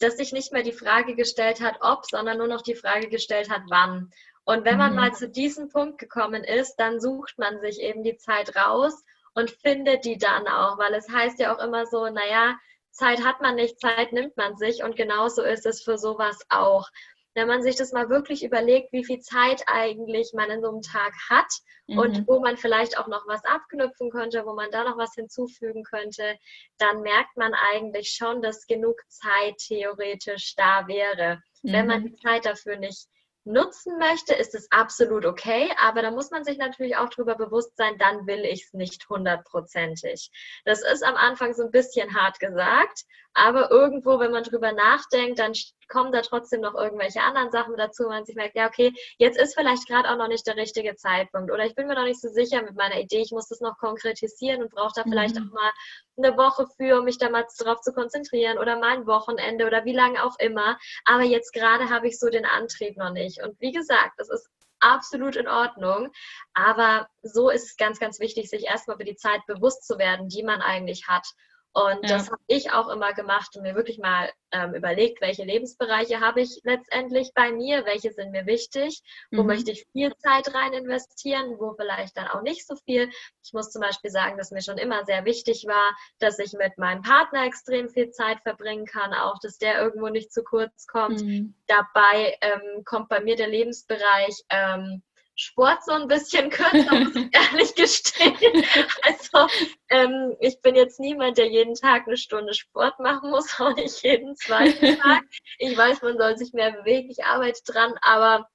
dass 0.00 0.16
sich 0.16 0.32
nicht 0.32 0.52
mehr 0.52 0.64
die 0.64 0.72
Frage 0.72 1.14
gestellt 1.14 1.60
hat, 1.60 1.76
ob, 1.80 2.04
sondern 2.06 2.38
nur 2.38 2.48
noch 2.48 2.62
die 2.62 2.74
Frage 2.74 3.08
gestellt 3.08 3.50
hat, 3.50 3.62
wann. 3.68 4.10
Und 4.44 4.64
wenn 4.64 4.78
man 4.78 4.90
mhm. 4.90 4.96
mal 4.96 5.12
zu 5.14 5.28
diesem 5.28 5.68
Punkt 5.68 5.98
gekommen 5.98 6.42
ist, 6.42 6.74
dann 6.76 7.00
sucht 7.00 7.38
man 7.38 7.60
sich 7.60 7.80
eben 7.80 8.02
die 8.02 8.16
Zeit 8.16 8.56
raus 8.56 9.04
und 9.34 9.50
findet 9.50 10.04
die 10.04 10.18
dann 10.18 10.48
auch, 10.48 10.78
weil 10.78 10.94
es 10.94 11.08
heißt 11.08 11.38
ja 11.38 11.54
auch 11.54 11.62
immer 11.62 11.86
so, 11.86 12.08
naja, 12.08 12.56
Zeit 12.90 13.24
hat 13.24 13.40
man 13.40 13.54
nicht, 13.54 13.80
Zeit 13.80 14.12
nimmt 14.12 14.36
man 14.36 14.56
sich 14.56 14.82
und 14.82 14.96
genauso 14.96 15.42
ist 15.42 15.64
es 15.64 15.82
für 15.82 15.96
sowas 15.96 16.38
auch 16.50 16.88
wenn 17.34 17.48
man 17.48 17.62
sich 17.62 17.76
das 17.76 17.92
mal 17.92 18.08
wirklich 18.08 18.44
überlegt, 18.44 18.92
wie 18.92 19.04
viel 19.04 19.20
Zeit 19.20 19.62
eigentlich 19.66 20.32
man 20.34 20.50
in 20.50 20.60
so 20.60 20.68
einem 20.68 20.82
Tag 20.82 21.12
hat 21.30 21.50
mhm. 21.86 21.98
und 21.98 22.28
wo 22.28 22.40
man 22.40 22.56
vielleicht 22.56 22.98
auch 22.98 23.08
noch 23.08 23.26
was 23.26 23.44
abknüpfen 23.44 24.10
könnte, 24.10 24.44
wo 24.44 24.54
man 24.54 24.70
da 24.70 24.84
noch 24.84 24.98
was 24.98 25.14
hinzufügen 25.14 25.82
könnte, 25.84 26.36
dann 26.78 27.00
merkt 27.02 27.36
man 27.36 27.54
eigentlich 27.72 28.10
schon, 28.10 28.42
dass 28.42 28.66
genug 28.66 29.00
Zeit 29.08 29.56
theoretisch 29.58 30.54
da 30.56 30.86
wäre. 30.86 31.42
Mhm. 31.62 31.72
Wenn 31.72 31.86
man 31.86 32.02
mhm. 32.02 32.06
die 32.06 32.16
Zeit 32.16 32.44
dafür 32.44 32.76
nicht 32.76 33.08
nutzen 33.44 33.98
möchte, 33.98 34.34
ist 34.34 34.54
es 34.54 34.70
absolut 34.70 35.26
okay, 35.26 35.70
aber 35.80 36.02
da 36.02 36.10
muss 36.10 36.30
man 36.30 36.44
sich 36.44 36.58
natürlich 36.58 36.96
auch 36.96 37.08
darüber 37.08 37.34
bewusst 37.34 37.76
sein, 37.76 37.98
dann 37.98 38.26
will 38.26 38.44
ich 38.44 38.64
es 38.64 38.72
nicht 38.72 39.08
hundertprozentig. 39.08 40.30
Das 40.64 40.82
ist 40.82 41.04
am 41.04 41.16
Anfang 41.16 41.54
so 41.54 41.64
ein 41.64 41.70
bisschen 41.70 42.14
hart 42.14 42.38
gesagt, 42.38 43.04
aber 43.34 43.70
irgendwo, 43.70 44.18
wenn 44.18 44.30
man 44.30 44.44
drüber 44.44 44.72
nachdenkt, 44.72 45.38
dann 45.38 45.52
kommen 45.88 46.12
da 46.12 46.22
trotzdem 46.22 46.60
noch 46.60 46.74
irgendwelche 46.74 47.20
anderen 47.22 47.50
Sachen 47.50 47.76
dazu, 47.76 48.04
wo 48.04 48.08
man 48.08 48.24
sich 48.24 48.36
merkt, 48.36 48.56
ja, 48.56 48.66
okay, 48.66 48.92
jetzt 49.18 49.38
ist 49.38 49.54
vielleicht 49.54 49.86
gerade 49.88 50.10
auch 50.10 50.16
noch 50.16 50.28
nicht 50.28 50.46
der 50.46 50.56
richtige 50.56 50.96
Zeitpunkt 50.96 51.50
oder 51.50 51.64
ich 51.64 51.74
bin 51.74 51.86
mir 51.86 51.94
noch 51.94 52.04
nicht 52.04 52.20
so 52.20 52.28
sicher 52.28 52.62
mit 52.62 52.76
meiner 52.76 52.98
Idee, 53.00 53.22
ich 53.22 53.32
muss 53.32 53.48
das 53.48 53.60
noch 53.60 53.78
konkretisieren 53.78 54.62
und 54.62 54.70
brauche 54.70 54.92
da 54.94 55.02
vielleicht 55.02 55.34
mhm. 55.34 55.48
auch 55.48 55.54
mal 55.54 55.70
eine 56.16 56.36
Woche 56.36 56.66
für, 56.76 56.98
um 56.98 57.04
mich 57.04 57.18
da 57.18 57.30
mal 57.30 57.46
drauf 57.58 57.80
zu 57.80 57.92
konzentrieren 57.92 58.58
oder 58.58 58.78
mal 58.78 58.96
ein 58.96 59.06
Wochenende 59.06 59.66
oder 59.66 59.84
wie 59.84 59.94
lange 59.94 60.22
auch 60.24 60.38
immer. 60.38 60.78
Aber 61.04 61.22
jetzt 61.22 61.52
gerade 61.52 61.90
habe 61.90 62.08
ich 62.08 62.18
so 62.18 62.28
den 62.28 62.44
Antrieb 62.44 62.96
noch 62.96 63.12
nicht. 63.12 63.42
Und 63.42 63.58
wie 63.60 63.72
gesagt, 63.72 64.12
das 64.18 64.28
ist 64.28 64.48
absolut 64.80 65.36
in 65.36 65.48
Ordnung. 65.48 66.10
Aber 66.54 67.08
so 67.22 67.50
ist 67.50 67.64
es 67.64 67.76
ganz, 67.76 67.98
ganz 67.98 68.20
wichtig, 68.20 68.50
sich 68.50 68.66
erstmal 68.66 68.96
über 68.96 69.04
die 69.04 69.16
Zeit 69.16 69.40
bewusst 69.46 69.86
zu 69.86 69.98
werden, 69.98 70.28
die 70.28 70.42
man 70.42 70.60
eigentlich 70.60 71.08
hat 71.08 71.26
und 71.74 72.08
ja. 72.08 72.16
das 72.16 72.30
habe 72.30 72.42
ich 72.48 72.70
auch 72.70 72.88
immer 72.88 73.14
gemacht 73.14 73.56
und 73.56 73.62
mir 73.62 73.74
wirklich 73.74 73.98
mal 73.98 74.30
ähm, 74.50 74.74
überlegt, 74.74 75.22
welche 75.22 75.44
Lebensbereiche 75.44 76.20
habe 76.20 76.42
ich 76.42 76.60
letztendlich 76.64 77.32
bei 77.34 77.50
mir, 77.50 77.86
welche 77.86 78.12
sind 78.12 78.30
mir 78.30 78.44
wichtig, 78.44 79.00
wo 79.30 79.40
mhm. 79.40 79.46
möchte 79.46 79.70
ich 79.70 79.86
viel 79.92 80.14
Zeit 80.16 80.54
rein 80.54 80.74
investieren, 80.74 81.56
wo 81.58 81.72
vielleicht 81.72 82.16
dann 82.18 82.28
auch 82.28 82.42
nicht 82.42 82.66
so 82.66 82.76
viel. 82.76 83.08
Ich 83.42 83.54
muss 83.54 83.70
zum 83.70 83.80
Beispiel 83.80 84.10
sagen, 84.10 84.36
dass 84.36 84.50
mir 84.50 84.60
schon 84.60 84.76
immer 84.76 85.06
sehr 85.06 85.24
wichtig 85.24 85.64
war, 85.66 85.96
dass 86.18 86.38
ich 86.38 86.52
mit 86.52 86.76
meinem 86.76 87.00
Partner 87.00 87.46
extrem 87.46 87.88
viel 87.88 88.10
Zeit 88.10 88.40
verbringen 88.42 88.84
kann, 88.84 89.14
auch 89.14 89.38
dass 89.40 89.56
der 89.56 89.80
irgendwo 89.80 90.08
nicht 90.08 90.30
zu 90.30 90.42
kurz 90.42 90.86
kommt. 90.86 91.22
Mhm. 91.22 91.54
Dabei 91.68 92.36
ähm, 92.42 92.84
kommt 92.84 93.08
bei 93.08 93.20
mir 93.20 93.36
der 93.36 93.48
Lebensbereich 93.48 94.42
ähm, 94.50 95.02
Sport 95.34 95.84
so 95.84 95.92
ein 95.92 96.08
bisschen 96.08 96.50
kürzer, 96.50 97.00
muss 97.00 97.16
ich 97.16 97.28
ehrlich 97.32 97.74
gestehen. 97.74 98.36
Also 99.02 99.48
ähm, 99.88 100.36
ich 100.40 100.60
bin 100.60 100.74
jetzt 100.74 101.00
niemand, 101.00 101.38
der 101.38 101.48
jeden 101.48 101.74
Tag 101.74 102.06
eine 102.06 102.16
Stunde 102.16 102.54
Sport 102.54 102.98
machen 103.00 103.30
muss, 103.30 103.48
auch 103.60 103.74
nicht 103.74 104.02
jeden 104.02 104.36
zweiten 104.36 104.98
Tag. 104.98 105.22
Ich 105.58 105.76
weiß, 105.76 106.02
man 106.02 106.18
soll 106.18 106.36
sich 106.36 106.52
mehr 106.52 106.72
bewegen, 106.72 107.10
ich 107.10 107.24
arbeite 107.24 107.60
dran, 107.64 107.94
aber 108.02 108.48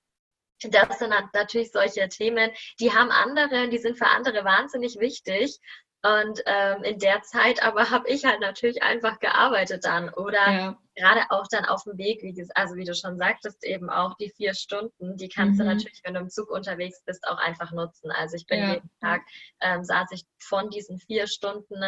das 0.63 0.99
sind 0.99 1.13
natürlich 1.33 1.71
solche 1.71 2.09
Themen, 2.09 2.51
die 2.79 2.91
haben 2.91 3.11
andere, 3.11 3.69
die 3.69 3.77
sind 3.77 3.97
für 3.97 4.07
andere 4.07 4.43
wahnsinnig 4.43 4.97
wichtig. 4.99 5.59
Und 6.03 6.41
ähm, 6.45 6.83
in 6.83 6.99
der 6.99 7.21
Zeit 7.23 7.63
aber 7.63 7.89
habe 7.89 8.07
ich 8.07 8.23
halt 8.23 8.39
natürlich 8.39 8.83
einfach 8.83 9.19
gearbeitet 9.19 9.83
dann. 9.83 10.09
Oder 10.09 10.51
ja. 10.51 10.77
gerade 10.95 11.21
auch 11.29 11.47
dann 11.49 11.65
auf 11.65 11.83
dem 11.83 11.97
Weg, 11.97 12.21
wie, 12.21 12.47
also 12.53 12.75
wie 12.75 12.85
du 12.85 12.93
schon 12.93 13.17
sagtest, 13.17 13.63
eben 13.63 13.89
auch 13.89 14.15
die 14.15 14.29
vier 14.29 14.53
Stunden, 14.53 15.17
die 15.17 15.27
kannst 15.27 15.59
mhm. 15.59 15.63
du 15.63 15.73
natürlich, 15.73 16.01
wenn 16.03 16.13
du 16.13 16.19
im 16.19 16.29
Zug 16.29 16.49
unterwegs 16.49 17.01
bist, 17.03 17.27
auch 17.27 17.39
einfach 17.39 17.71
nutzen. 17.71 18.11
Also 18.11 18.35
ich 18.35 18.45
bin 18.45 18.59
ja. 18.59 18.73
jeden 18.75 18.91
Tag, 19.01 19.21
ähm, 19.59 19.83
saß 19.83 20.11
ich 20.11 20.25
von 20.39 20.69
diesen 20.69 20.99
vier 20.99 21.27
Stunden 21.27 21.81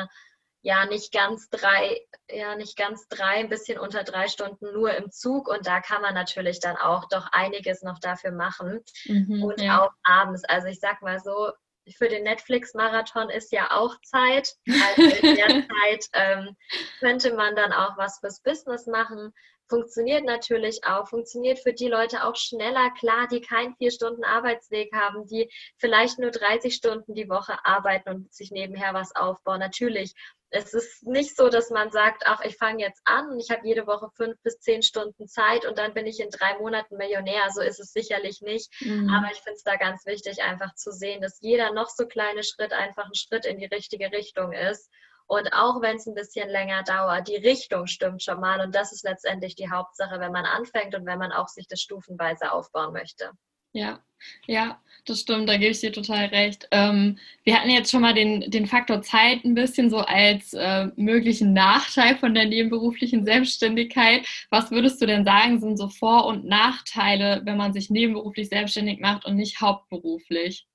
ja 0.62 0.86
nicht 0.86 1.14
ganz 1.14 1.50
drei, 1.50 2.02
ja 2.30 2.56
nicht 2.56 2.78
ganz 2.78 3.08
drei, 3.08 3.36
ein 3.36 3.50
bisschen 3.50 3.80
unter 3.80 4.04
drei 4.04 4.28
Stunden 4.28 4.74
nur 4.74 4.94
im 4.96 5.12
Zug 5.12 5.48
und 5.48 5.66
da 5.68 5.80
kann 5.80 6.02
man 6.02 6.14
natürlich 6.14 6.60
dann 6.60 6.76
auch 6.76 7.08
doch 7.10 7.28
einiges 7.32 7.82
noch 7.82 8.00
dafür 8.00 8.32
machen 8.32 8.82
mhm, 9.06 9.44
und 9.44 9.62
ja. 9.62 9.84
auch 9.86 9.92
abends. 10.04 10.44
Also 10.46 10.68
ich 10.68 10.80
sag 10.80 11.02
mal 11.02 11.20
so, 11.20 11.52
für 11.98 12.08
den 12.08 12.24
Netflix-Marathon 12.24 13.30
ist 13.30 13.52
ja 13.52 13.72
auch 13.72 13.96
Zeit. 14.04 14.56
Also 14.68 15.16
in 15.18 15.36
der 15.36 15.48
Zeit 15.68 16.06
ähm, 16.14 16.56
könnte 17.00 17.34
man 17.34 17.56
dann 17.56 17.74
auch 17.74 17.98
was 17.98 18.20
fürs 18.20 18.42
Business 18.42 18.88
machen. 18.88 19.34
Funktioniert 19.70 20.26
natürlich 20.26 20.84
auch, 20.86 21.08
funktioniert 21.08 21.60
für 21.60 21.74
die 21.74 21.88
Leute 21.88 22.24
auch 22.26 22.36
schneller, 22.36 22.90
klar, 22.98 23.28
die 23.32 23.40
keinen 23.40 23.76
vier 23.76 23.92
Stunden 23.92 24.24
Arbeitsweg 24.24 24.92
haben, 24.94 25.28
die 25.28 25.48
vielleicht 25.78 26.18
nur 26.18 26.32
30 26.32 26.74
Stunden 26.74 27.14
die 27.14 27.30
Woche 27.30 27.54
arbeiten 27.64 28.10
und 28.10 28.34
sich 28.34 28.50
nebenher 28.50 28.96
was 28.96 29.16
aufbauen. 29.16 29.60
Natürlich 29.60 30.16
es 30.52 30.74
ist 30.74 31.06
nicht 31.06 31.36
so, 31.36 31.50
dass 31.50 31.70
man 31.70 31.92
sagt, 31.92 32.24
ach, 32.26 32.42
ich 32.42 32.58
fange 32.58 32.84
jetzt 32.84 33.02
an 33.06 33.30
und 33.30 33.40
ich 33.40 33.52
habe 33.52 33.68
jede 33.68 33.86
Woche 33.86 34.10
fünf 34.16 34.36
bis 34.42 34.60
zehn 34.60 34.82
Stunden 34.82 35.28
Zeit 35.28 35.66
und 35.66 35.78
dann 35.78 35.94
bin 35.94 36.08
ich 36.08 36.20
in 36.20 36.30
drei 36.30 36.58
Monaten 36.58 36.98
Millionär. 36.98 37.52
So 37.52 37.62
ist 37.62 37.80
es 37.80 37.92
sicherlich 37.92 38.42
nicht. 38.42 38.72
Mhm. 38.82 39.10
Aber 39.10 39.32
ich 39.32 39.40
finde 39.40 39.58
es 39.58 39.64
da 39.64 39.76
ganz 39.76 40.06
wichtig, 40.06 40.42
einfach 40.42 40.74
zu 40.76 40.92
sehen, 40.92 41.22
dass 41.22 41.40
jeder 41.42 41.72
noch 41.72 41.90
so 41.90 42.08
kleine 42.08 42.44
Schritt 42.44 42.74
einfach 42.74 43.06
ein 43.06 43.16
Schritt 43.16 43.46
in 43.46 43.60
die 43.60 43.68
richtige 43.68 44.12
Richtung 44.12 44.52
ist. 44.52 44.90
Und 45.28 45.54
auch 45.54 45.82
wenn 45.82 45.98
es 45.98 46.08
ein 46.08 46.16
bisschen 46.16 46.50
länger 46.50 46.82
dauert, 46.82 47.28
die 47.28 47.36
Richtung 47.36 47.86
stimmt 47.86 48.24
schon 48.24 48.40
mal. 48.40 48.62
Und 48.62 48.74
das 48.74 48.92
ist 48.92 49.04
letztendlich 49.04 49.56
die 49.56 49.70
Hauptsache, 49.70 50.20
wenn 50.20 50.32
man 50.32 50.46
anfängt 50.46 50.96
und 50.96 51.06
wenn 51.06 51.20
man 51.20 51.32
auch 51.32 51.48
sich 51.48 51.68
das 51.68 51.82
stufenweise 51.82 52.52
aufbauen 52.52 52.94
möchte. 52.94 53.32
Ja, 53.74 54.00
ja, 54.48 54.82
das 55.06 55.22
stimmt, 55.22 55.50
da 55.50 55.58
gebe 55.58 55.72
ich 55.72 55.80
dir 55.80 55.92
total 55.92 56.26
recht. 56.26 56.68
Ähm, 56.72 57.18
wir 57.44 57.58
hatten 57.58 57.70
jetzt 57.70 57.92
schon 57.92 58.02
mal 58.02 58.14
den, 58.14 58.50
den 58.52 58.68
Faktor 58.68 59.02
Zeit 59.02 59.44
ein 59.44 59.56
bisschen 59.56 59.90
so 59.90 60.00
als 60.00 60.54
äh, 60.54 60.88
möglichen 60.96 61.54
Nachteil 61.54 62.18
von 62.18 62.34
der 62.34 62.46
nebenberuflichen 62.46 63.26
Selbstständigkeit. 63.26 64.28
Was 64.50 64.72
würdest 64.72 65.02
du 65.02 65.06
denn 65.06 65.26
sagen, 65.26 65.60
sind 65.60 65.78
so 65.78 65.90
Vor- 65.90 66.26
und 66.26 66.46
Nachteile, 66.46 67.42
wenn 67.46 67.58
man 67.58 67.74
sich 67.74 67.90
nebenberuflich 67.90 68.50
selbstständig 68.50 69.00
macht 69.00 69.26
und 69.26 69.36
nicht 69.36 69.62
hauptberuflich? 69.62 70.68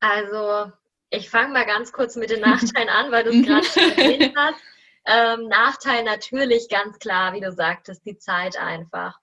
Also, 0.00 0.72
ich 1.10 1.30
fange 1.30 1.52
mal 1.52 1.66
ganz 1.66 1.92
kurz 1.92 2.16
mit 2.16 2.30
den 2.30 2.40
Nachteilen 2.48 2.88
an, 2.88 3.10
weil 3.12 3.24
du 3.24 3.30
es 3.30 3.46
gerade 3.46 3.66
schon 3.66 3.82
erwähnt 3.96 4.34
hast. 4.36 4.60
Ähm, 5.08 5.46
Nachteil 5.48 6.02
natürlich 6.02 6.68
ganz 6.68 6.98
klar, 6.98 7.32
wie 7.34 7.40
du 7.40 7.52
sagtest, 7.52 8.04
die 8.04 8.18
Zeit 8.18 8.56
einfach. 8.56 9.16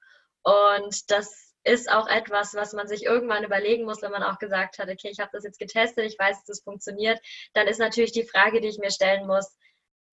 Und 0.43 1.11
das 1.11 1.42
ist 1.63 1.91
auch 1.91 2.07
etwas, 2.07 2.53
was 2.53 2.73
man 2.73 2.87
sich 2.87 3.03
irgendwann 3.03 3.43
überlegen 3.43 3.85
muss, 3.85 4.01
wenn 4.01 4.11
man 4.11 4.23
auch 4.23 4.39
gesagt 4.39 4.79
hat, 4.79 4.89
okay, 4.89 5.09
ich 5.09 5.19
habe 5.19 5.31
das 5.33 5.43
jetzt 5.43 5.59
getestet, 5.59 6.05
ich 6.05 6.19
weiß, 6.19 6.37
dass 6.37 6.45
das 6.45 6.63
funktioniert, 6.63 7.19
dann 7.53 7.67
ist 7.67 7.79
natürlich 7.79 8.11
die 8.11 8.27
Frage, 8.27 8.61
die 8.61 8.67
ich 8.67 8.79
mir 8.79 8.91
stellen 8.91 9.27
muss, 9.27 9.55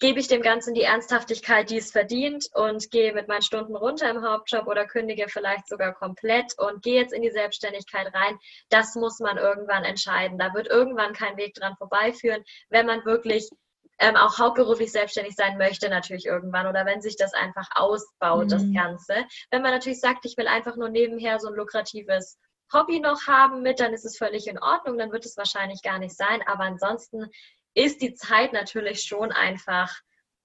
gebe 0.01 0.19
ich 0.19 0.29
dem 0.29 0.41
Ganzen 0.41 0.73
die 0.73 0.83
Ernsthaftigkeit, 0.83 1.69
die 1.69 1.77
es 1.77 1.93
verdient 1.93 2.49
und 2.55 2.91
gehe 2.91 3.13
mit 3.13 3.29
meinen 3.29 3.43
Stunden 3.43 3.77
runter 3.77 4.09
im 4.09 4.23
Hauptjob 4.23 4.67
oder 4.67 4.87
kündige 4.87 5.29
vielleicht 5.29 5.69
sogar 5.69 5.93
komplett 5.93 6.59
und 6.59 6.83
gehe 6.83 7.01
jetzt 7.01 7.13
in 7.13 7.21
die 7.21 7.31
Selbstständigkeit 7.31 8.13
rein. 8.15 8.39
Das 8.71 8.95
muss 8.95 9.21
man 9.21 9.37
irgendwann 9.37 9.85
entscheiden. 9.85 10.39
Da 10.39 10.55
wird 10.55 10.69
irgendwann 10.69 11.13
kein 11.13 11.37
Weg 11.37 11.55
dran 11.55 11.77
vorbeiführen, 11.77 12.43
wenn 12.71 12.87
man 12.87 13.05
wirklich 13.05 13.51
ähm, 14.01 14.17
auch 14.17 14.39
hauptberuflich 14.39 14.91
selbstständig 14.91 15.37
sein 15.37 15.59
möchte, 15.59 15.89
natürlich 15.91 16.25
irgendwann 16.25 16.67
oder 16.67 16.87
wenn 16.87 17.03
sich 17.03 17.17
das 17.17 17.35
einfach 17.35 17.69
ausbaut, 17.75 18.47
mhm. 18.47 18.49
das 18.49 18.65
Ganze. 18.73 19.15
Wenn 19.51 19.63
man 19.63 19.73
natürlich 19.73 20.01
sagt, 20.01 20.25
ich 20.25 20.37
will 20.37 20.49
einfach 20.49 20.77
nur 20.77 20.89
nebenher 20.89 21.39
so 21.39 21.49
ein 21.49 21.55
lukratives 21.55 22.39
Hobby 22.73 23.01
noch 23.01 23.27
haben 23.27 23.63
mit, 23.63 23.79
dann 23.79 23.93
ist 23.93 24.07
es 24.07 24.17
völlig 24.17 24.47
in 24.47 24.59
Ordnung, 24.59 24.97
dann 24.97 25.13
wird 25.13 25.27
es 25.27 25.37
wahrscheinlich 25.37 25.83
gar 25.83 25.99
nicht 25.99 26.17
sein. 26.17 26.41
Aber 26.47 26.65
ansonsten 26.65 27.27
ist 27.75 28.01
die 28.01 28.15
Zeit 28.15 28.53
natürlich 28.53 29.03
schon 29.03 29.33
einfach 29.33 29.93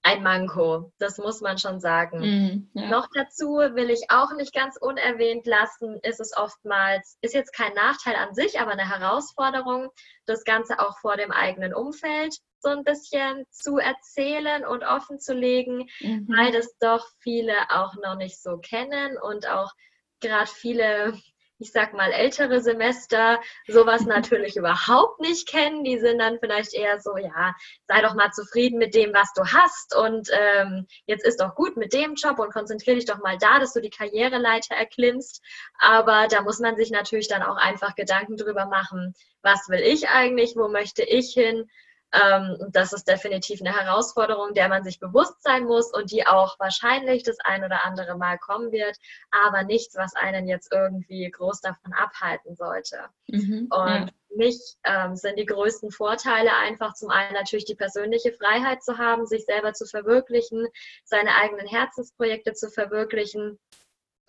ein 0.02 0.22
Manko. 0.22 0.92
Das 0.98 1.18
muss 1.18 1.40
man 1.40 1.58
schon 1.58 1.80
sagen. 1.80 2.20
Mm, 2.20 2.70
ja. 2.74 2.88
Noch 2.88 3.08
dazu 3.12 3.56
will 3.56 3.90
ich 3.90 4.10
auch 4.10 4.32
nicht 4.36 4.54
ganz 4.54 4.76
unerwähnt 4.76 5.46
lassen, 5.46 5.98
ist 6.02 6.20
es 6.20 6.36
oftmals, 6.36 7.16
ist 7.22 7.34
jetzt 7.34 7.52
kein 7.52 7.74
Nachteil 7.74 8.14
an 8.16 8.34
sich, 8.34 8.60
aber 8.60 8.72
eine 8.72 8.88
Herausforderung, 8.88 9.88
das 10.26 10.44
Ganze 10.44 10.78
auch 10.78 10.98
vor 10.98 11.16
dem 11.16 11.32
eigenen 11.32 11.74
Umfeld 11.74 12.36
so 12.60 12.70
ein 12.70 12.84
bisschen 12.84 13.44
zu 13.50 13.78
erzählen 13.78 14.64
und 14.64 14.82
offen 14.82 15.18
zu 15.20 15.34
legen, 15.34 15.88
mhm. 16.00 16.28
weil 16.28 16.52
das 16.52 16.76
doch 16.78 17.06
viele 17.20 17.54
auch 17.70 17.94
noch 18.02 18.16
nicht 18.16 18.42
so 18.42 18.58
kennen 18.58 19.16
und 19.18 19.48
auch 19.48 19.72
gerade 20.20 20.50
viele 20.50 21.14
ich 21.58 21.72
sag 21.72 21.94
mal, 21.94 22.12
ältere 22.12 22.60
Semester 22.60 23.40
sowas 23.66 24.02
natürlich 24.06 24.56
überhaupt 24.56 25.20
nicht 25.20 25.48
kennen. 25.48 25.84
Die 25.84 25.98
sind 25.98 26.18
dann 26.18 26.38
vielleicht 26.38 26.74
eher 26.74 27.00
so, 27.00 27.16
ja, 27.16 27.54
sei 27.88 28.02
doch 28.02 28.14
mal 28.14 28.30
zufrieden 28.30 28.78
mit 28.78 28.94
dem, 28.94 29.12
was 29.14 29.32
du 29.34 29.42
hast 29.44 29.94
und 29.96 30.28
ähm, 30.32 30.86
jetzt 31.06 31.24
ist 31.24 31.40
doch 31.40 31.54
gut 31.54 31.76
mit 31.76 31.92
dem 31.92 32.14
Job 32.14 32.38
und 32.38 32.52
konzentriere 32.52 32.96
dich 32.96 33.06
doch 33.06 33.18
mal 33.18 33.38
da, 33.38 33.58
dass 33.58 33.72
du 33.72 33.80
die 33.80 33.90
Karriereleiter 33.90 34.74
erklimmst. 34.74 35.42
Aber 35.78 36.26
da 36.28 36.42
muss 36.42 36.60
man 36.60 36.76
sich 36.76 36.90
natürlich 36.90 37.28
dann 37.28 37.42
auch 37.42 37.56
einfach 37.56 37.94
Gedanken 37.94 38.36
drüber 38.36 38.66
machen, 38.66 39.14
was 39.42 39.68
will 39.68 39.80
ich 39.80 40.08
eigentlich, 40.08 40.56
wo 40.56 40.68
möchte 40.68 41.02
ich 41.02 41.32
hin, 41.32 41.68
ähm, 42.12 42.56
das 42.70 42.92
ist 42.92 43.08
definitiv 43.08 43.60
eine 43.60 43.74
Herausforderung, 43.74 44.54
der 44.54 44.68
man 44.68 44.84
sich 44.84 45.00
bewusst 45.00 45.42
sein 45.42 45.64
muss 45.64 45.92
und 45.92 46.10
die 46.12 46.26
auch 46.26 46.58
wahrscheinlich 46.58 47.24
das 47.24 47.38
ein 47.40 47.64
oder 47.64 47.84
andere 47.84 48.16
Mal 48.16 48.38
kommen 48.38 48.70
wird, 48.72 48.96
aber 49.30 49.64
nichts, 49.64 49.96
was 49.96 50.14
einen 50.14 50.46
jetzt 50.46 50.72
irgendwie 50.72 51.30
groß 51.30 51.60
davon 51.60 51.92
abhalten 51.92 52.54
sollte. 52.54 53.08
Mhm, 53.28 53.68
und 53.70 54.06
ja. 54.06 54.08
mich 54.36 54.76
ähm, 54.84 55.16
sind 55.16 55.38
die 55.38 55.46
größten 55.46 55.90
Vorteile 55.90 56.54
einfach 56.56 56.94
zum 56.94 57.10
einen 57.10 57.34
natürlich 57.34 57.64
die 57.64 57.74
persönliche 57.74 58.32
Freiheit 58.32 58.82
zu 58.82 58.98
haben, 58.98 59.26
sich 59.26 59.44
selber 59.44 59.72
zu 59.72 59.86
verwirklichen, 59.86 60.66
seine 61.04 61.34
eigenen 61.34 61.66
Herzensprojekte 61.66 62.52
zu 62.52 62.70
verwirklichen 62.70 63.58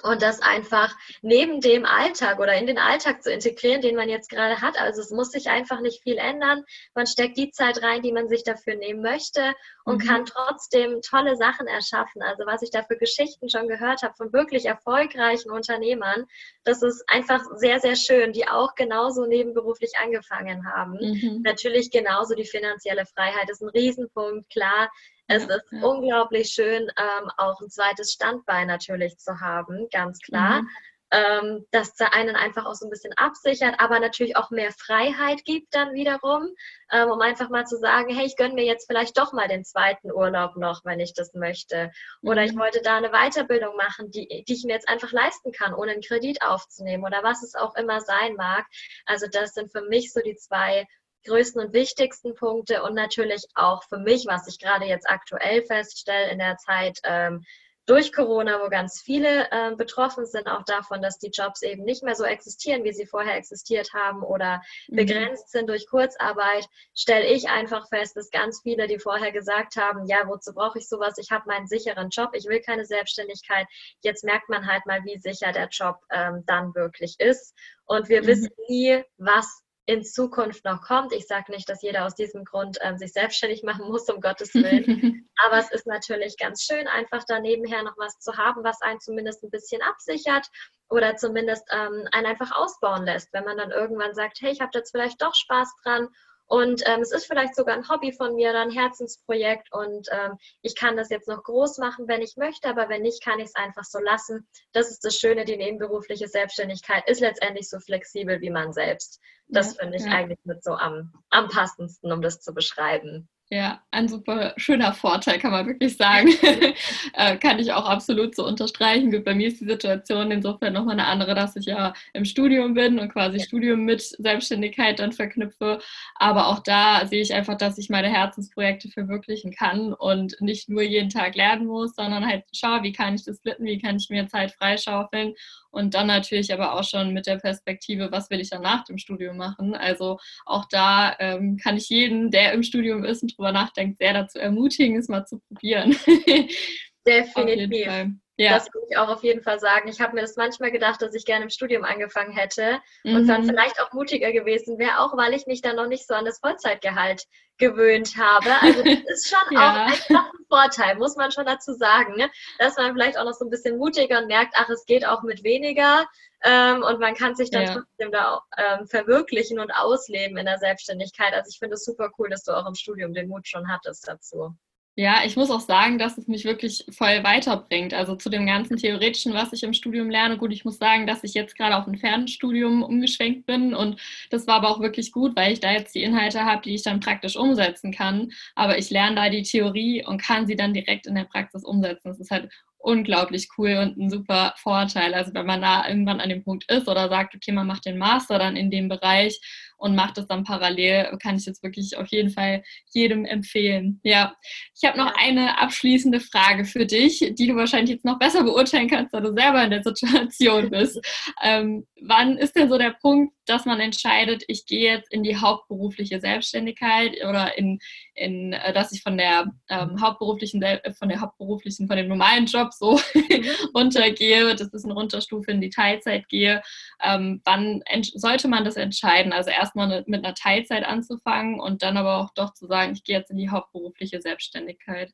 und 0.03 0.21
das 0.21 0.41
einfach 0.41 0.95
neben 1.21 1.59
dem 1.59 1.85
Alltag 1.85 2.39
oder 2.39 2.53
in 2.55 2.67
den 2.67 2.77
Alltag 2.77 3.23
zu 3.23 3.31
integrieren, 3.31 3.81
den 3.81 3.95
man 3.95 4.09
jetzt 4.09 4.29
gerade 4.29 4.61
hat. 4.61 4.79
Also 4.79 5.01
es 5.01 5.09
muss 5.09 5.31
sich 5.31 5.49
einfach 5.49 5.81
nicht 5.81 6.03
viel 6.03 6.17
ändern. 6.17 6.63
Man 6.93 7.07
steckt 7.07 7.37
die 7.37 7.49
Zeit 7.49 7.81
rein, 7.81 8.03
die 8.03 8.11
man 8.11 8.27
sich 8.27 8.43
dafür 8.43 8.75
nehmen 8.75 9.01
möchte 9.01 9.53
und 9.85 10.03
mhm. 10.03 10.07
kann 10.07 10.25
trotzdem 10.25 11.01
tolle 11.01 11.35
Sachen 11.35 11.67
erschaffen. 11.67 12.21
Also 12.21 12.45
was 12.45 12.61
ich 12.61 12.69
da 12.69 12.83
für 12.83 12.97
Geschichten 12.97 13.49
schon 13.49 13.67
gehört 13.67 14.03
habe 14.03 14.13
von 14.15 14.31
wirklich 14.33 14.65
erfolgreichen 14.65 15.49
Unternehmern, 15.49 16.25
das 16.63 16.83
ist 16.83 17.03
einfach 17.07 17.43
sehr, 17.55 17.79
sehr 17.79 17.95
schön, 17.95 18.33
die 18.33 18.47
auch 18.47 18.75
genauso 18.75 19.25
nebenberuflich 19.25 19.93
angefangen 20.01 20.71
haben. 20.71 20.97
Mhm. 20.99 21.41
Natürlich 21.43 21.89
genauso 21.89 22.35
die 22.35 22.45
finanzielle 22.45 23.05
Freiheit 23.05 23.49
ist 23.49 23.61
ein 23.61 23.69
Riesenpunkt, 23.69 24.49
klar 24.51 24.89
es 25.27 25.43
ist 25.43 25.65
ja. 25.71 25.81
unglaublich 25.83 26.49
schön, 26.49 26.83
ähm, 26.97 27.31
auch 27.37 27.59
ein 27.61 27.69
zweites 27.69 28.13
Standbein 28.13 28.67
natürlich 28.67 29.17
zu 29.17 29.39
haben, 29.39 29.87
ganz 29.91 30.19
klar. 30.19 30.61
Mhm. 30.61 30.69
Ähm, 31.09 31.65
das 31.71 31.93
einen 32.11 32.35
einfach 32.35 32.65
auch 32.65 32.73
so 32.73 32.85
ein 32.85 32.89
bisschen 32.89 33.13
absichert, 33.13 33.75
aber 33.79 33.99
natürlich 34.01 34.35
auch 34.35 34.51
mehr 34.51 34.71
Freiheit 34.73 35.45
gibt 35.45 35.73
dann 35.73 35.93
wiederum, 35.93 36.49
ähm, 36.91 37.09
um 37.09 37.21
einfach 37.21 37.49
mal 37.49 37.65
zu 37.65 37.77
sagen, 37.77 38.13
hey, 38.13 38.25
ich 38.25 38.35
gönne 38.35 38.55
mir 38.55 38.65
jetzt 38.65 38.87
vielleicht 38.87 39.17
doch 39.17 39.31
mal 39.31 39.47
den 39.47 39.63
zweiten 39.63 40.11
Urlaub 40.11 40.57
noch, 40.57 40.83
wenn 40.83 40.99
ich 40.99 41.13
das 41.13 41.33
möchte. 41.33 41.91
Oder 42.21 42.41
mhm. 42.41 42.47
ich 42.47 42.57
wollte 42.57 42.81
da 42.81 42.97
eine 42.97 43.11
Weiterbildung 43.11 43.77
machen, 43.77 44.11
die, 44.11 44.43
die 44.45 44.53
ich 44.53 44.65
mir 44.65 44.73
jetzt 44.73 44.89
einfach 44.89 45.13
leisten 45.13 45.53
kann, 45.53 45.73
ohne 45.73 45.93
einen 45.93 46.01
Kredit 46.01 46.41
aufzunehmen 46.41 47.05
oder 47.05 47.23
was 47.23 47.41
es 47.41 47.55
auch 47.55 47.75
immer 47.75 48.01
sein 48.01 48.35
mag. 48.35 48.65
Also 49.05 49.27
das 49.31 49.53
sind 49.53 49.71
für 49.71 49.83
mich 49.83 50.11
so 50.11 50.19
die 50.19 50.35
zwei 50.35 50.85
größten 51.27 51.61
und 51.61 51.73
wichtigsten 51.73 52.33
Punkte 52.33 52.83
und 52.83 52.95
natürlich 52.95 53.45
auch 53.53 53.83
für 53.83 53.99
mich, 53.99 54.25
was 54.27 54.47
ich 54.47 54.59
gerade 54.59 54.85
jetzt 54.85 55.09
aktuell 55.09 55.63
feststelle 55.63 56.31
in 56.31 56.39
der 56.39 56.57
Zeit 56.57 56.99
ähm, 57.03 57.43
durch 57.87 58.11
Corona, 58.11 58.59
wo 58.61 58.69
ganz 58.69 59.01
viele 59.01 59.49
äh, 59.49 59.73
betroffen 59.75 60.25
sind, 60.25 60.47
auch 60.47 60.63
davon, 60.65 61.01
dass 61.01 61.19
die 61.19 61.31
Jobs 61.31 61.61
eben 61.61 61.83
nicht 61.85 62.03
mehr 62.03 62.15
so 62.15 62.25
existieren, 62.25 62.83
wie 62.83 62.91
sie 62.91 63.05
vorher 63.05 63.37
existiert 63.37 63.93
haben 63.93 64.23
oder 64.23 64.61
mhm. 64.89 64.97
begrenzt 64.97 65.49
sind 65.49 65.69
durch 65.69 65.87
Kurzarbeit, 65.87 66.67
stelle 66.93 67.25
ich 67.25 67.47
einfach 67.47 67.87
fest, 67.87 68.17
dass 68.17 68.29
ganz 68.29 68.59
viele, 68.61 68.87
die 68.87 68.99
vorher 68.99 69.31
gesagt 69.31 69.77
haben, 69.77 70.05
ja, 70.05 70.27
wozu 70.27 70.53
brauche 70.53 70.79
ich 70.79 70.89
sowas? 70.89 71.17
Ich 71.17 71.31
habe 71.31 71.45
meinen 71.47 71.67
sicheren 71.67 72.09
Job, 72.09 72.31
ich 72.33 72.45
will 72.45 72.59
keine 72.59 72.85
Selbstständigkeit. 72.85 73.67
Jetzt 74.01 74.25
merkt 74.25 74.49
man 74.49 74.67
halt 74.67 74.85
mal, 74.85 75.03
wie 75.05 75.17
sicher 75.17 75.53
der 75.53 75.69
Job 75.69 75.95
ähm, 76.11 76.43
dann 76.45 76.75
wirklich 76.75 77.15
ist. 77.19 77.55
Und 77.85 78.09
wir 78.09 78.21
mhm. 78.21 78.27
wissen 78.27 78.49
nie, 78.67 79.01
was 79.15 79.63
in 79.87 80.03
Zukunft 80.03 80.65
noch 80.65 80.81
kommt. 80.81 81.13
Ich 81.13 81.27
sage 81.27 81.51
nicht, 81.51 81.67
dass 81.69 81.81
jeder 81.81 82.05
aus 82.05 82.13
diesem 82.13 82.43
Grund 82.43 82.77
ähm, 82.81 82.97
sich 82.97 83.13
selbstständig 83.13 83.63
machen 83.63 83.87
muss, 83.87 84.09
um 84.09 84.19
Gottes 84.19 84.53
Willen. 84.53 85.27
Aber 85.45 85.57
es 85.57 85.71
ist 85.71 85.87
natürlich 85.87 86.37
ganz 86.37 86.63
schön, 86.63 86.87
einfach 86.87 87.23
da 87.25 87.39
nebenher 87.39 87.83
noch 87.83 87.97
was 87.97 88.19
zu 88.19 88.35
haben, 88.35 88.65
was 88.65 88.81
einen 88.81 88.99
zumindest 88.99 89.43
ein 89.43 89.49
bisschen 89.49 89.81
absichert 89.81 90.47
oder 90.89 91.15
zumindest 91.15 91.63
ähm, 91.71 92.05
einen 92.11 92.25
einfach 92.25 92.51
ausbauen 92.51 93.05
lässt. 93.05 93.31
Wenn 93.31 93.45
man 93.45 93.57
dann 93.57 93.71
irgendwann 93.71 94.13
sagt, 94.13 94.39
hey, 94.41 94.51
ich 94.51 94.59
habe 94.59 94.71
jetzt 94.73 94.91
vielleicht 94.91 95.21
doch 95.21 95.33
Spaß 95.33 95.73
dran 95.83 96.09
und 96.47 96.81
ähm, 96.85 97.01
es 97.01 97.11
ist 97.11 97.25
vielleicht 97.25 97.55
sogar 97.55 97.75
ein 97.75 97.89
Hobby 97.89 98.13
von 98.13 98.35
mir 98.35 98.51
oder 98.51 98.61
ein 98.61 98.71
Herzensprojekt 98.71 99.71
und 99.73 100.07
ähm, 100.11 100.37
ich 100.61 100.75
kann 100.75 100.95
das 100.95 101.09
jetzt 101.09 101.27
noch 101.27 101.43
groß 101.43 101.77
machen, 101.77 102.07
wenn 102.07 102.21
ich 102.21 102.37
möchte, 102.37 102.69
aber 102.69 102.87
wenn 102.87 103.01
nicht, 103.01 103.23
kann 103.23 103.39
ich 103.39 103.47
es 103.47 103.55
einfach 103.55 103.83
so 103.83 103.99
lassen. 103.99 104.47
Das 104.71 104.89
ist 104.89 105.03
das 105.03 105.15
Schöne, 105.15 105.43
die 105.43 105.57
nebenberufliche 105.57 106.27
Selbstständigkeit 106.27 107.07
ist 107.09 107.19
letztendlich 107.19 107.69
so 107.69 107.79
flexibel 107.79 108.39
wie 108.41 108.49
man 108.49 108.71
selbst. 108.71 109.19
Das 109.49 109.75
ja, 109.75 109.83
finde 109.83 109.97
ich 109.97 110.05
ja. 110.05 110.11
eigentlich 110.11 110.39
mit 110.45 110.63
so 110.63 110.71
am, 110.71 111.13
am 111.29 111.49
passendsten, 111.49 112.11
um 112.11 112.21
das 112.21 112.39
zu 112.39 112.53
beschreiben. 112.53 113.27
Ja, 113.49 113.81
ein 113.91 114.09
super 114.09 114.53
schöner 114.57 114.91
Vorteil, 114.91 115.39
kann 115.39 115.51
man 115.51 115.65
wirklich 115.65 115.95
sagen. 115.95 116.27
äh, 117.13 117.37
kann 117.37 117.59
ich 117.59 117.71
auch 117.71 117.85
absolut 117.85 118.35
so 118.35 118.45
unterstreichen. 118.45 119.23
Bei 119.23 119.33
mir 119.33 119.47
ist 119.47 119.61
die 119.61 119.65
Situation 119.65 120.31
insofern 120.31 120.73
nochmal 120.73 120.99
eine 120.99 121.05
andere, 121.05 121.33
dass 121.33 121.55
ich 121.55 121.65
ja 121.65 121.93
im 122.11 122.25
Studium 122.25 122.73
bin 122.73 122.99
und 122.99 123.07
quasi 123.07 123.37
ja. 123.37 123.43
Studium 123.45 123.85
mit 123.85 124.01
Selbstständigkeit 124.01 124.99
dann 124.99 125.13
verknüpfe. 125.13 125.79
Aber 126.15 126.47
auch 126.47 126.59
da 126.59 127.05
sehe 127.07 127.21
ich 127.21 127.33
einfach, 127.33 127.55
dass 127.55 127.77
ich 127.77 127.89
meine 127.89 128.09
Herzensprojekte 128.09 128.89
verwirklichen 128.89 129.53
kann 129.53 129.93
und 129.93 130.35
nicht 130.41 130.67
nur 130.67 130.81
jeden 130.81 131.09
Tag 131.09 131.35
lernen 131.35 131.67
muss, 131.67 131.95
sondern 131.95 132.27
halt 132.27 132.43
schaue, 132.53 132.83
wie 132.83 132.91
kann 132.91 133.15
ich 133.15 133.23
das 133.23 133.37
splitten, 133.37 133.65
wie 133.65 133.79
kann 133.79 133.95
ich 133.95 134.09
mir 134.09 134.27
Zeit 134.27 134.51
freischaufeln 134.51 135.35
und 135.77 135.93
dann 135.93 136.07
natürlich 136.07 136.51
aber 136.51 136.73
auch 136.73 136.83
schon 136.83 137.13
mit 137.13 137.27
der 137.27 137.37
Perspektive, 137.37 138.11
was 138.11 138.29
will 138.29 138.39
ich 138.39 138.49
dann 138.49 138.63
nach 138.63 138.83
dem 138.83 138.97
Studium 138.97 139.37
machen. 139.37 139.75
Also 139.75 140.17
auch 140.45 140.65
da 140.65 141.15
ähm, 141.19 141.57
kann 141.57 141.77
ich 141.77 141.89
jeden, 141.89 142.31
der 142.31 142.53
im 142.53 142.63
Studium 142.63 143.03
ist 143.03 143.23
drüber 143.37 143.51
nachdenkt, 143.51 143.99
sehr 143.99 144.13
dazu 144.13 144.39
ermutigen, 144.39 144.97
es 144.97 145.07
mal 145.07 145.25
zu 145.25 145.39
probieren. 145.39 145.91
Definitiv. 147.07 148.17
Ja. 148.37 148.51
Das 148.53 148.71
würde 148.71 148.85
ich 148.89 148.97
auch 148.97 149.09
auf 149.09 149.23
jeden 149.23 149.41
Fall 149.41 149.59
sagen. 149.59 149.89
Ich 149.89 149.99
habe 149.99 150.13
mir 150.13 150.21
das 150.21 150.35
manchmal 150.35 150.71
gedacht, 150.71 151.01
dass 151.01 151.15
ich 151.15 151.25
gerne 151.25 151.45
im 151.45 151.49
Studium 151.49 151.83
angefangen 151.83 152.31
hätte 152.31 152.79
mhm. 153.03 153.15
und 153.15 153.27
dann 153.27 153.41
mhm. 153.41 153.47
vielleicht 153.47 153.81
auch 153.81 153.91
mutiger 153.93 154.31
gewesen 154.31 154.77
wäre, 154.77 154.99
auch 154.99 155.17
weil 155.17 155.33
ich 155.33 155.47
mich 155.47 155.61
dann 155.61 155.75
noch 155.75 155.87
nicht 155.87 156.05
so 156.05 156.13
an 156.13 156.25
das 156.25 156.39
Vollzeitgehalt 156.39 157.23
gewöhnt 157.57 158.15
habe. 158.15 158.49
Also 158.61 158.83
das 158.83 158.99
ist 159.07 159.29
schon 159.29 159.57
ja. 159.57 159.59
auch 159.59 159.75
einfach 159.87 160.31
ein 160.31 160.45
Vorteil, 160.47 160.95
muss 160.97 161.15
man 161.15 161.31
schon 161.31 161.47
dazu 161.47 161.73
sagen, 161.73 162.15
ne? 162.15 162.29
dass 162.59 162.77
man 162.77 162.93
vielleicht 162.93 163.17
auch 163.17 163.25
noch 163.25 163.33
so 163.33 163.45
ein 163.45 163.49
bisschen 163.49 163.79
mutiger 163.79 164.19
und 164.19 164.27
merkt, 164.27 164.53
ach, 164.55 164.69
es 164.69 164.85
geht 164.85 165.03
auch 165.03 165.23
mit 165.23 165.43
weniger 165.43 166.05
ähm, 166.43 166.83
und 166.83 166.99
man 166.99 167.15
kann 167.15 167.33
sich 167.35 167.49
dann 167.49 167.63
ja. 167.63 167.73
trotzdem 167.73 168.11
da 168.11 168.35
auch, 168.35 168.43
ähm, 168.57 168.85
verwirklichen 168.85 169.59
und 169.59 169.71
ausleben 169.71 170.37
in 170.37 170.45
der 170.45 170.59
Selbstständigkeit. 170.59 171.33
Also 171.33 171.49
ich 171.49 171.57
finde 171.57 171.73
es 171.73 171.85
super 171.85 172.11
cool, 172.19 172.29
dass 172.29 172.43
du 172.43 172.51
auch 172.51 172.67
im 172.67 172.75
Studium 172.75 173.15
den 173.15 173.29
Mut 173.29 173.47
schon 173.47 173.67
hattest 173.67 174.07
dazu. 174.07 174.55
Ja, 174.99 175.21
ich 175.23 175.35
muss 175.35 175.51
auch 175.51 175.59
sagen, 175.59 175.99
dass 175.99 176.17
es 176.17 176.27
mich 176.27 176.43
wirklich 176.43 176.83
voll 176.89 177.23
weiterbringt. 177.23 177.93
Also 177.93 178.15
zu 178.15 178.31
dem 178.31 178.47
ganzen 178.47 178.77
Theoretischen, 178.77 179.31
was 179.35 179.53
ich 179.53 179.61
im 179.61 179.73
Studium 179.73 180.09
lerne. 180.09 180.37
Gut, 180.39 180.51
ich 180.51 180.65
muss 180.65 180.79
sagen, 180.79 181.05
dass 181.05 181.23
ich 181.23 181.35
jetzt 181.35 181.55
gerade 181.55 181.75
auf 181.75 181.85
ein 181.85 181.99
Fernstudium 181.99 182.81
umgeschwenkt 182.81 183.45
bin 183.45 183.75
und 183.75 184.01
das 184.31 184.47
war 184.47 184.55
aber 184.55 184.69
auch 184.69 184.79
wirklich 184.79 185.11
gut, 185.11 185.35
weil 185.35 185.53
ich 185.53 185.59
da 185.59 185.71
jetzt 185.71 185.93
die 185.93 186.01
Inhalte 186.01 186.45
habe, 186.45 186.63
die 186.63 186.73
ich 186.73 186.81
dann 186.81 186.99
praktisch 186.99 187.35
umsetzen 187.35 187.91
kann. 187.91 188.31
Aber 188.55 188.79
ich 188.79 188.89
lerne 188.89 189.15
da 189.17 189.29
die 189.29 189.43
Theorie 189.43 190.03
und 190.03 190.19
kann 190.19 190.47
sie 190.47 190.55
dann 190.55 190.73
direkt 190.73 191.05
in 191.05 191.13
der 191.13 191.25
Praxis 191.25 191.63
umsetzen. 191.63 192.09
Das 192.09 192.19
ist 192.19 192.31
halt 192.31 192.49
unglaublich 192.79 193.49
cool 193.57 193.75
und 193.75 193.97
ein 193.97 194.09
super 194.09 194.53
Vorteil. 194.57 195.13
Also 195.13 195.33
wenn 195.35 195.45
man 195.45 195.61
da 195.61 195.87
irgendwann 195.87 196.21
an 196.21 196.29
dem 196.29 196.43
Punkt 196.43 196.71
ist 196.71 196.87
oder 196.87 197.09
sagt, 197.09 197.35
okay, 197.35 197.51
man 197.51 197.67
macht 197.67 197.85
den 197.85 197.97
Master 197.99 198.39
dann 198.39 198.55
in 198.55 198.71
dem 198.71 198.87
Bereich 198.87 199.39
und 199.77 199.95
mache 199.95 200.13
das 200.15 200.27
dann 200.27 200.43
parallel. 200.43 201.17
Kann 201.21 201.37
ich 201.37 201.45
jetzt 201.45 201.63
wirklich 201.63 201.97
auf 201.97 202.07
jeden 202.07 202.29
Fall 202.29 202.63
jedem 202.91 203.25
empfehlen. 203.25 203.99
Ja, 204.03 204.35
ich 204.75 204.87
habe 204.87 204.97
noch 204.97 205.13
eine 205.15 205.59
abschließende 205.59 206.19
Frage 206.19 206.65
für 206.65 206.85
dich, 206.85 207.33
die 207.37 207.47
du 207.47 207.55
wahrscheinlich 207.55 207.91
jetzt 207.91 208.05
noch 208.05 208.19
besser 208.19 208.43
beurteilen 208.43 208.89
kannst, 208.89 209.13
da 209.13 209.21
du 209.21 209.33
selber 209.33 209.63
in 209.63 209.71
der 209.71 209.83
Situation 209.83 210.69
bist. 210.71 210.99
Ähm, 211.43 211.85
wann 212.01 212.37
ist 212.37 212.55
denn 212.55 212.69
so 212.69 212.77
der 212.77 212.95
Punkt, 213.01 213.33
dass 213.47 213.65
man 213.65 213.79
entscheidet, 213.79 214.43
ich 214.47 214.65
gehe 214.65 214.91
jetzt 214.91 215.11
in 215.11 215.23
die 215.23 215.37
hauptberufliche 215.37 216.19
Selbstständigkeit 216.19 217.15
oder 217.27 217.57
in, 217.57 217.79
in 218.13 218.53
äh, 218.53 218.73
dass 218.73 218.91
ich 218.91 219.01
von 219.01 219.17
der 219.17 219.51
ähm, 219.69 220.01
hauptberuflichen, 220.01 220.63
von 220.97 221.09
der 221.09 221.21
hauptberuflichen, 221.21 221.87
von 221.87 221.97
dem 221.97 222.09
normalen 222.09 222.45
Job 222.45 222.73
so 222.73 222.99
mhm. 223.13 223.45
runtergehe, 223.75 224.55
das 224.55 224.73
ist 224.73 224.85
eine 224.85 224.93
Runterstufe 224.93 225.51
in 225.51 225.61
die 225.61 225.69
Teilzeit 225.69 226.27
gehe. 226.29 226.61
Ähm, 227.01 227.41
wann 227.45 227.83
sollte 228.15 228.47
man 228.47 228.65
das 228.65 228.75
entscheiden? 228.75 229.31
Also 229.31 229.49
erstmal 229.67 230.03
mit 230.07 230.25
einer 230.25 230.35
Teilzeit 230.35 230.85
anzufangen 230.85 231.59
und 231.59 231.83
dann 231.83 231.97
aber 231.97 232.17
auch 232.17 232.33
doch 232.33 232.53
zu 232.53 232.67
sagen, 232.67 232.93
ich 232.93 233.03
gehe 233.03 233.17
jetzt 233.17 233.31
in 233.31 233.37
die 233.37 233.49
hauptberufliche 233.49 234.21
Selbstständigkeit. 234.21 235.11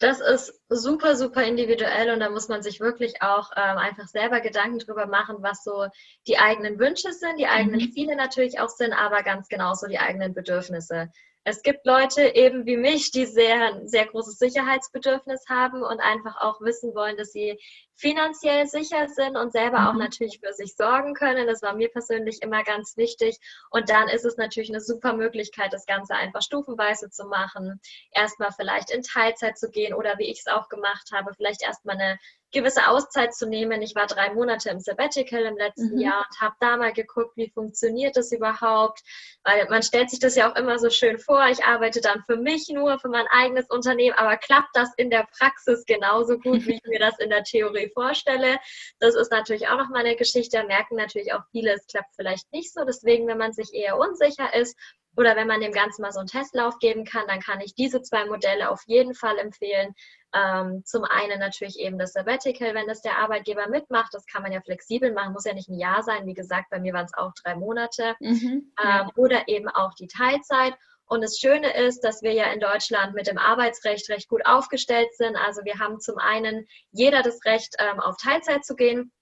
Das 0.00 0.20
ist 0.20 0.60
super, 0.68 1.16
super 1.16 1.44
individuell 1.44 2.10
und 2.10 2.20
da 2.20 2.28
muss 2.28 2.48
man 2.48 2.62
sich 2.62 2.80
wirklich 2.80 3.22
auch 3.22 3.52
ähm, 3.56 3.78
einfach 3.78 4.06
selber 4.08 4.40
Gedanken 4.40 4.78
drüber 4.78 5.06
machen, 5.06 5.36
was 5.40 5.62
so 5.62 5.86
die 6.26 6.38
eigenen 6.38 6.78
Wünsche 6.78 7.12
sind, 7.12 7.38
die 7.38 7.46
eigenen 7.46 7.80
mhm. 7.80 7.92
Ziele 7.92 8.16
natürlich 8.16 8.58
auch 8.60 8.68
sind, 8.68 8.92
aber 8.92 9.22
ganz 9.22 9.48
genauso 9.48 9.86
die 9.86 9.98
eigenen 9.98 10.34
Bedürfnisse. 10.34 11.10
Es 11.44 11.62
gibt 11.62 11.86
Leute 11.86 12.34
eben 12.34 12.66
wie 12.66 12.76
mich, 12.76 13.12
die 13.12 13.26
sehr, 13.26 13.82
sehr 13.84 14.06
großes 14.06 14.38
Sicherheitsbedürfnis 14.38 15.44
haben 15.48 15.82
und 15.82 16.00
einfach 16.00 16.40
auch 16.40 16.60
wissen 16.60 16.94
wollen, 16.94 17.16
dass 17.16 17.32
sie 17.32 17.58
finanziell 17.96 18.66
sicher 18.66 19.08
sind 19.08 19.36
und 19.36 19.52
selber 19.52 19.80
mhm. 19.80 19.86
auch 19.86 19.94
natürlich 19.94 20.40
für 20.40 20.52
sich 20.52 20.74
sorgen 20.76 21.14
können. 21.14 21.46
Das 21.46 21.62
war 21.62 21.74
mir 21.74 21.88
persönlich 21.88 22.42
immer 22.42 22.64
ganz 22.64 22.96
wichtig. 22.96 23.38
Und 23.70 23.88
dann 23.90 24.08
ist 24.08 24.24
es 24.24 24.36
natürlich 24.36 24.70
eine 24.70 24.80
super 24.80 25.12
Möglichkeit, 25.12 25.72
das 25.72 25.86
Ganze 25.86 26.14
einfach 26.14 26.42
stufenweise 26.42 27.10
zu 27.10 27.26
machen. 27.26 27.80
Erstmal 28.12 28.52
vielleicht 28.52 28.90
in 28.90 29.02
Teilzeit 29.02 29.58
zu 29.58 29.70
gehen 29.70 29.94
oder 29.94 30.18
wie 30.18 30.30
ich 30.30 30.40
es 30.40 30.46
auch 30.46 30.68
gemacht 30.68 31.10
habe, 31.12 31.32
vielleicht 31.34 31.62
erstmal 31.62 31.96
eine 31.96 32.18
gewisse 32.54 32.88
Auszeit 32.88 33.34
zu 33.34 33.46
nehmen. 33.46 33.82
Ich 33.82 33.94
war 33.94 34.06
drei 34.06 34.32
Monate 34.32 34.70
im 34.70 34.80
Sabbatical 34.80 35.42
im 35.42 35.58
letzten 35.58 35.96
mhm. 35.96 36.00
Jahr 36.00 36.24
und 36.24 36.40
habe 36.40 36.54
da 36.60 36.76
mal 36.78 36.92
geguckt, 36.92 37.36
wie 37.36 37.50
funktioniert 37.50 38.16
das 38.16 38.32
überhaupt. 38.32 39.02
Weil 39.42 39.66
man 39.68 39.82
stellt 39.82 40.08
sich 40.08 40.20
das 40.20 40.36
ja 40.36 40.50
auch 40.50 40.56
immer 40.56 40.78
so 40.78 40.88
schön 40.88 41.18
vor. 41.18 41.44
Ich 41.50 41.64
arbeite 41.64 42.00
dann 42.00 42.22
für 42.24 42.36
mich 42.36 42.68
nur, 42.68 42.98
für 42.98 43.08
mein 43.08 43.26
eigenes 43.30 43.68
Unternehmen, 43.68 44.16
aber 44.16 44.36
klappt 44.36 44.70
das 44.74 44.88
in 44.96 45.10
der 45.10 45.26
Praxis 45.38 45.84
genauso 45.84 46.38
gut, 46.38 46.64
wie 46.66 46.74
ich 46.76 46.84
mir 46.86 47.00
das 47.00 47.18
in 47.18 47.28
der 47.28 47.42
Theorie 47.42 47.83
vorstelle? 47.90 48.58
Das 48.98 49.14
ist 49.14 49.30
natürlich 49.30 49.68
auch 49.68 49.78
noch 49.78 49.88
mal 49.90 50.04
eine 50.04 50.16
Geschichte. 50.16 50.58
Da 50.58 50.64
merken 50.64 50.96
natürlich 50.96 51.32
auch 51.32 51.42
viele, 51.50 51.72
es 51.72 51.86
klappt 51.86 52.14
vielleicht 52.16 52.52
nicht 52.52 52.72
so. 52.72 52.84
Deswegen, 52.84 53.26
wenn 53.26 53.38
man 53.38 53.52
sich 53.52 53.72
eher 53.74 53.98
unsicher 53.98 54.54
ist, 54.54 54.76
oder 55.16 55.36
wenn 55.36 55.46
man 55.46 55.60
dem 55.60 55.72
Ganzen 55.72 56.02
mal 56.02 56.12
so 56.12 56.18
einen 56.18 56.28
Testlauf 56.28 56.78
geben 56.78 57.04
kann, 57.04 57.26
dann 57.28 57.40
kann 57.40 57.60
ich 57.60 57.74
diese 57.74 58.02
zwei 58.02 58.26
Modelle 58.26 58.70
auf 58.70 58.82
jeden 58.86 59.14
Fall 59.14 59.38
empfehlen. 59.38 59.94
Ähm, 60.34 60.82
zum 60.84 61.04
einen 61.04 61.38
natürlich 61.38 61.78
eben 61.78 61.98
das 61.98 62.12
Sabbatical, 62.12 62.74
wenn 62.74 62.88
das 62.88 63.02
der 63.02 63.18
Arbeitgeber 63.18 63.68
mitmacht. 63.68 64.12
Das 64.12 64.26
kann 64.26 64.42
man 64.42 64.50
ja 64.50 64.60
flexibel 64.60 65.12
machen, 65.12 65.32
muss 65.32 65.44
ja 65.44 65.54
nicht 65.54 65.68
ein 65.68 65.78
Jahr 65.78 66.02
sein. 66.02 66.26
Wie 66.26 66.34
gesagt, 66.34 66.70
bei 66.70 66.80
mir 66.80 66.92
waren 66.92 67.04
es 67.04 67.14
auch 67.14 67.32
drei 67.42 67.54
Monate. 67.54 68.16
Mhm, 68.18 68.72
ja. 68.82 69.02
ähm, 69.02 69.10
oder 69.16 69.46
eben 69.46 69.68
auch 69.68 69.94
die 69.94 70.08
Teilzeit. 70.08 70.74
Und 71.06 71.22
das 71.22 71.38
Schöne 71.38 71.76
ist, 71.76 72.00
dass 72.00 72.22
wir 72.22 72.32
ja 72.32 72.52
in 72.52 72.60
Deutschland 72.60 73.14
mit 73.14 73.26
dem 73.26 73.38
Arbeitsrecht 73.38 74.08
recht 74.08 74.28
gut 74.28 74.44
aufgestellt 74.46 75.14
sind. 75.16 75.36
Also 75.36 75.64
wir 75.64 75.78
haben 75.78 76.00
zum 76.00 76.18
einen 76.18 76.66
jeder 76.92 77.22
das 77.22 77.44
Recht, 77.44 77.76
ähm, 77.78 78.00
auf 78.00 78.16
Teilzeit 78.16 78.64
zu 78.64 78.74
gehen. 78.74 79.12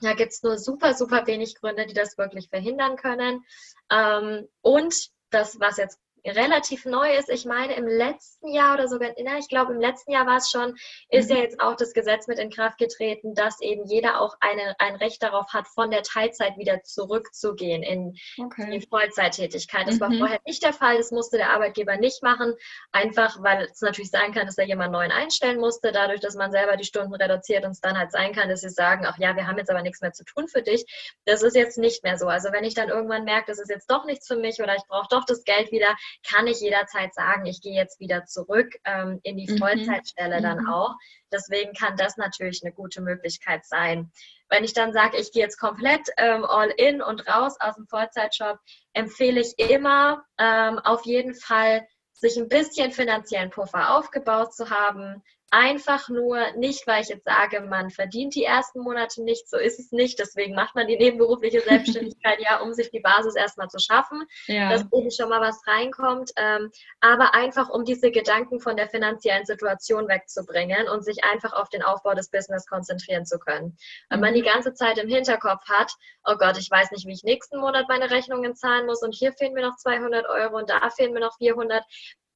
Da 0.00 0.14
gibt 0.14 0.32
es 0.32 0.42
nur 0.42 0.58
super, 0.58 0.94
super 0.94 1.26
wenig 1.26 1.54
Gründe, 1.56 1.86
die 1.86 1.94
das 1.94 2.18
wirklich 2.18 2.48
verhindern 2.48 2.96
können. 2.96 3.44
Ähm, 3.90 4.48
und 4.62 4.94
das, 5.30 5.60
was 5.60 5.76
jetzt 5.76 5.98
relativ 6.26 6.84
neu 6.84 7.14
ist. 7.14 7.28
Ich 7.28 7.44
meine, 7.44 7.74
im 7.74 7.86
letzten 7.86 8.48
Jahr 8.48 8.74
oder 8.74 8.88
sogar, 8.88 9.10
na, 9.22 9.38
ich 9.38 9.48
glaube, 9.48 9.72
im 9.72 9.80
letzten 9.80 10.12
Jahr 10.12 10.26
war 10.26 10.36
es 10.36 10.50
schon, 10.50 10.76
ist 11.08 11.30
mhm. 11.30 11.36
ja 11.36 11.42
jetzt 11.42 11.60
auch 11.60 11.76
das 11.76 11.92
Gesetz 11.92 12.26
mit 12.26 12.38
in 12.38 12.50
Kraft 12.50 12.78
getreten, 12.78 13.34
dass 13.34 13.60
eben 13.60 13.84
jeder 13.86 14.20
auch 14.20 14.34
eine, 14.40 14.74
ein 14.78 14.96
Recht 14.96 15.22
darauf 15.22 15.52
hat, 15.52 15.66
von 15.68 15.90
der 15.90 16.02
Teilzeit 16.02 16.56
wieder 16.58 16.82
zurückzugehen 16.82 17.82
in 17.82 18.16
okay. 18.38 18.70
die 18.70 18.86
Vollzeittätigkeit. 18.86 19.86
Das 19.86 19.96
mhm. 19.96 20.00
war 20.00 20.12
vorher 20.12 20.40
nicht 20.46 20.62
der 20.62 20.72
Fall. 20.72 20.96
Das 20.96 21.10
musste 21.10 21.36
der 21.36 21.50
Arbeitgeber 21.50 21.96
nicht 21.96 22.22
machen, 22.22 22.54
einfach 22.92 23.42
weil 23.42 23.64
es 23.64 23.80
natürlich 23.80 24.10
sein 24.10 24.32
kann, 24.32 24.46
dass 24.46 24.58
er 24.58 24.66
jemand 24.66 24.92
neuen 24.92 25.12
einstellen 25.12 25.60
musste, 25.60 25.92
dadurch, 25.92 26.20
dass 26.20 26.34
man 26.34 26.52
selber 26.52 26.76
die 26.76 26.84
Stunden 26.84 27.14
reduziert 27.14 27.64
und 27.64 27.72
es 27.72 27.80
dann 27.80 27.98
halt 27.98 28.12
sein 28.12 28.32
kann, 28.32 28.48
dass 28.48 28.60
sie 28.60 28.70
sagen, 28.70 29.04
ach 29.06 29.18
ja, 29.18 29.36
wir 29.36 29.46
haben 29.46 29.58
jetzt 29.58 29.70
aber 29.70 29.82
nichts 29.82 30.00
mehr 30.00 30.12
zu 30.12 30.24
tun 30.24 30.48
für 30.48 30.62
dich. 30.62 30.84
Das 31.24 31.42
ist 31.42 31.56
jetzt 31.56 31.78
nicht 31.78 32.02
mehr 32.02 32.18
so. 32.18 32.26
Also 32.26 32.52
wenn 32.52 32.64
ich 32.64 32.74
dann 32.74 32.88
irgendwann 32.88 33.24
merke, 33.24 33.46
das 33.48 33.58
ist 33.58 33.70
jetzt 33.70 33.90
doch 33.90 34.04
nichts 34.04 34.26
für 34.26 34.36
mich 34.36 34.60
oder 34.60 34.74
ich 34.74 34.84
brauche 34.88 35.08
doch 35.10 35.24
das 35.24 35.44
Geld 35.44 35.70
wieder, 35.72 35.96
kann 36.28 36.46
ich 36.46 36.60
jederzeit 36.60 37.14
sagen, 37.14 37.46
ich 37.46 37.60
gehe 37.60 37.74
jetzt 37.74 38.00
wieder 38.00 38.24
zurück 38.24 38.74
ähm, 38.84 39.20
in 39.22 39.36
die 39.36 39.50
mhm. 39.50 39.58
Vollzeitstelle 39.58 40.38
mhm. 40.38 40.42
dann 40.42 40.66
auch. 40.68 40.94
Deswegen 41.32 41.72
kann 41.72 41.96
das 41.96 42.16
natürlich 42.16 42.62
eine 42.62 42.72
gute 42.72 43.00
Möglichkeit 43.00 43.64
sein. 43.64 44.10
Wenn 44.48 44.64
ich 44.64 44.72
dann 44.72 44.92
sage, 44.92 45.16
ich 45.16 45.32
gehe 45.32 45.42
jetzt 45.42 45.58
komplett 45.58 46.08
ähm, 46.16 46.44
all 46.44 46.70
in 46.70 47.02
und 47.02 47.26
raus 47.28 47.56
aus 47.60 47.76
dem 47.76 47.86
Vollzeitjob, 47.86 48.58
empfehle 48.92 49.40
ich 49.40 49.58
immer 49.58 50.24
ähm, 50.38 50.78
auf 50.80 51.04
jeden 51.04 51.34
Fall, 51.34 51.86
sich 52.12 52.36
ein 52.36 52.48
bisschen 52.48 52.92
finanziellen 52.92 53.50
Puffer 53.50 53.96
aufgebaut 53.96 54.54
zu 54.54 54.68
haben, 54.68 55.22
einfach 55.50 56.08
nur 56.08 56.52
nicht, 56.52 56.86
weil 56.86 57.02
ich 57.02 57.08
jetzt 57.08 57.24
sage, 57.24 57.60
man 57.62 57.90
verdient 57.90 58.34
die 58.36 58.44
ersten 58.44 58.80
Monate 58.80 59.22
nicht, 59.22 59.48
so 59.48 59.56
ist 59.58 59.80
es 59.80 59.90
nicht. 59.90 60.18
Deswegen 60.18 60.54
macht 60.54 60.76
man 60.76 60.86
die 60.86 60.96
nebenberufliche 60.96 61.60
Selbstständigkeit 61.60 62.38
ja, 62.40 62.60
um 62.60 62.72
sich 62.72 62.90
die 62.90 63.00
Basis 63.00 63.34
erstmal 63.34 63.68
zu 63.68 63.78
schaffen, 63.80 64.24
ja. 64.46 64.70
dass 64.70 64.86
eben 64.92 65.10
schon 65.10 65.28
mal 65.28 65.40
was 65.40 65.60
reinkommt. 65.66 66.30
Ähm, 66.36 66.70
aber 67.00 67.34
einfach, 67.34 67.68
um 67.68 67.84
diese 67.84 68.12
Gedanken 68.12 68.60
von 68.60 68.76
der 68.76 68.88
finanziellen 68.88 69.44
Situation 69.44 70.08
wegzubringen 70.08 70.88
und 70.88 71.04
sich 71.04 71.24
einfach 71.24 71.52
auf 71.52 71.68
den 71.68 71.82
Aufbau 71.82 72.14
des 72.14 72.30
Business 72.30 72.66
konzentrieren 72.66 73.26
zu 73.26 73.38
können. 73.38 73.76
Wenn 74.08 74.20
mhm. 74.20 74.26
man 74.26 74.34
die 74.34 74.42
ganze 74.42 74.72
Zeit 74.72 74.98
im 74.98 75.08
Hinterkopf 75.08 75.68
hat, 75.68 75.92
oh 76.24 76.36
Gott, 76.36 76.58
ich 76.58 76.70
weiß 76.70 76.92
nicht, 76.92 77.06
wie 77.06 77.12
ich 77.12 77.24
nächsten 77.24 77.58
Monat 77.58 77.88
meine 77.88 78.10
Rechnungen 78.10 78.54
zahlen 78.54 78.86
muss 78.86 79.02
und 79.02 79.14
hier 79.14 79.32
fehlen 79.32 79.54
mir 79.54 79.62
noch 79.62 79.76
200 79.76 80.28
Euro 80.28 80.58
und 80.58 80.70
da 80.70 80.88
fehlen 80.90 81.12
mir 81.12 81.20
noch 81.20 81.36
400, 81.38 81.84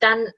dann 0.00 0.32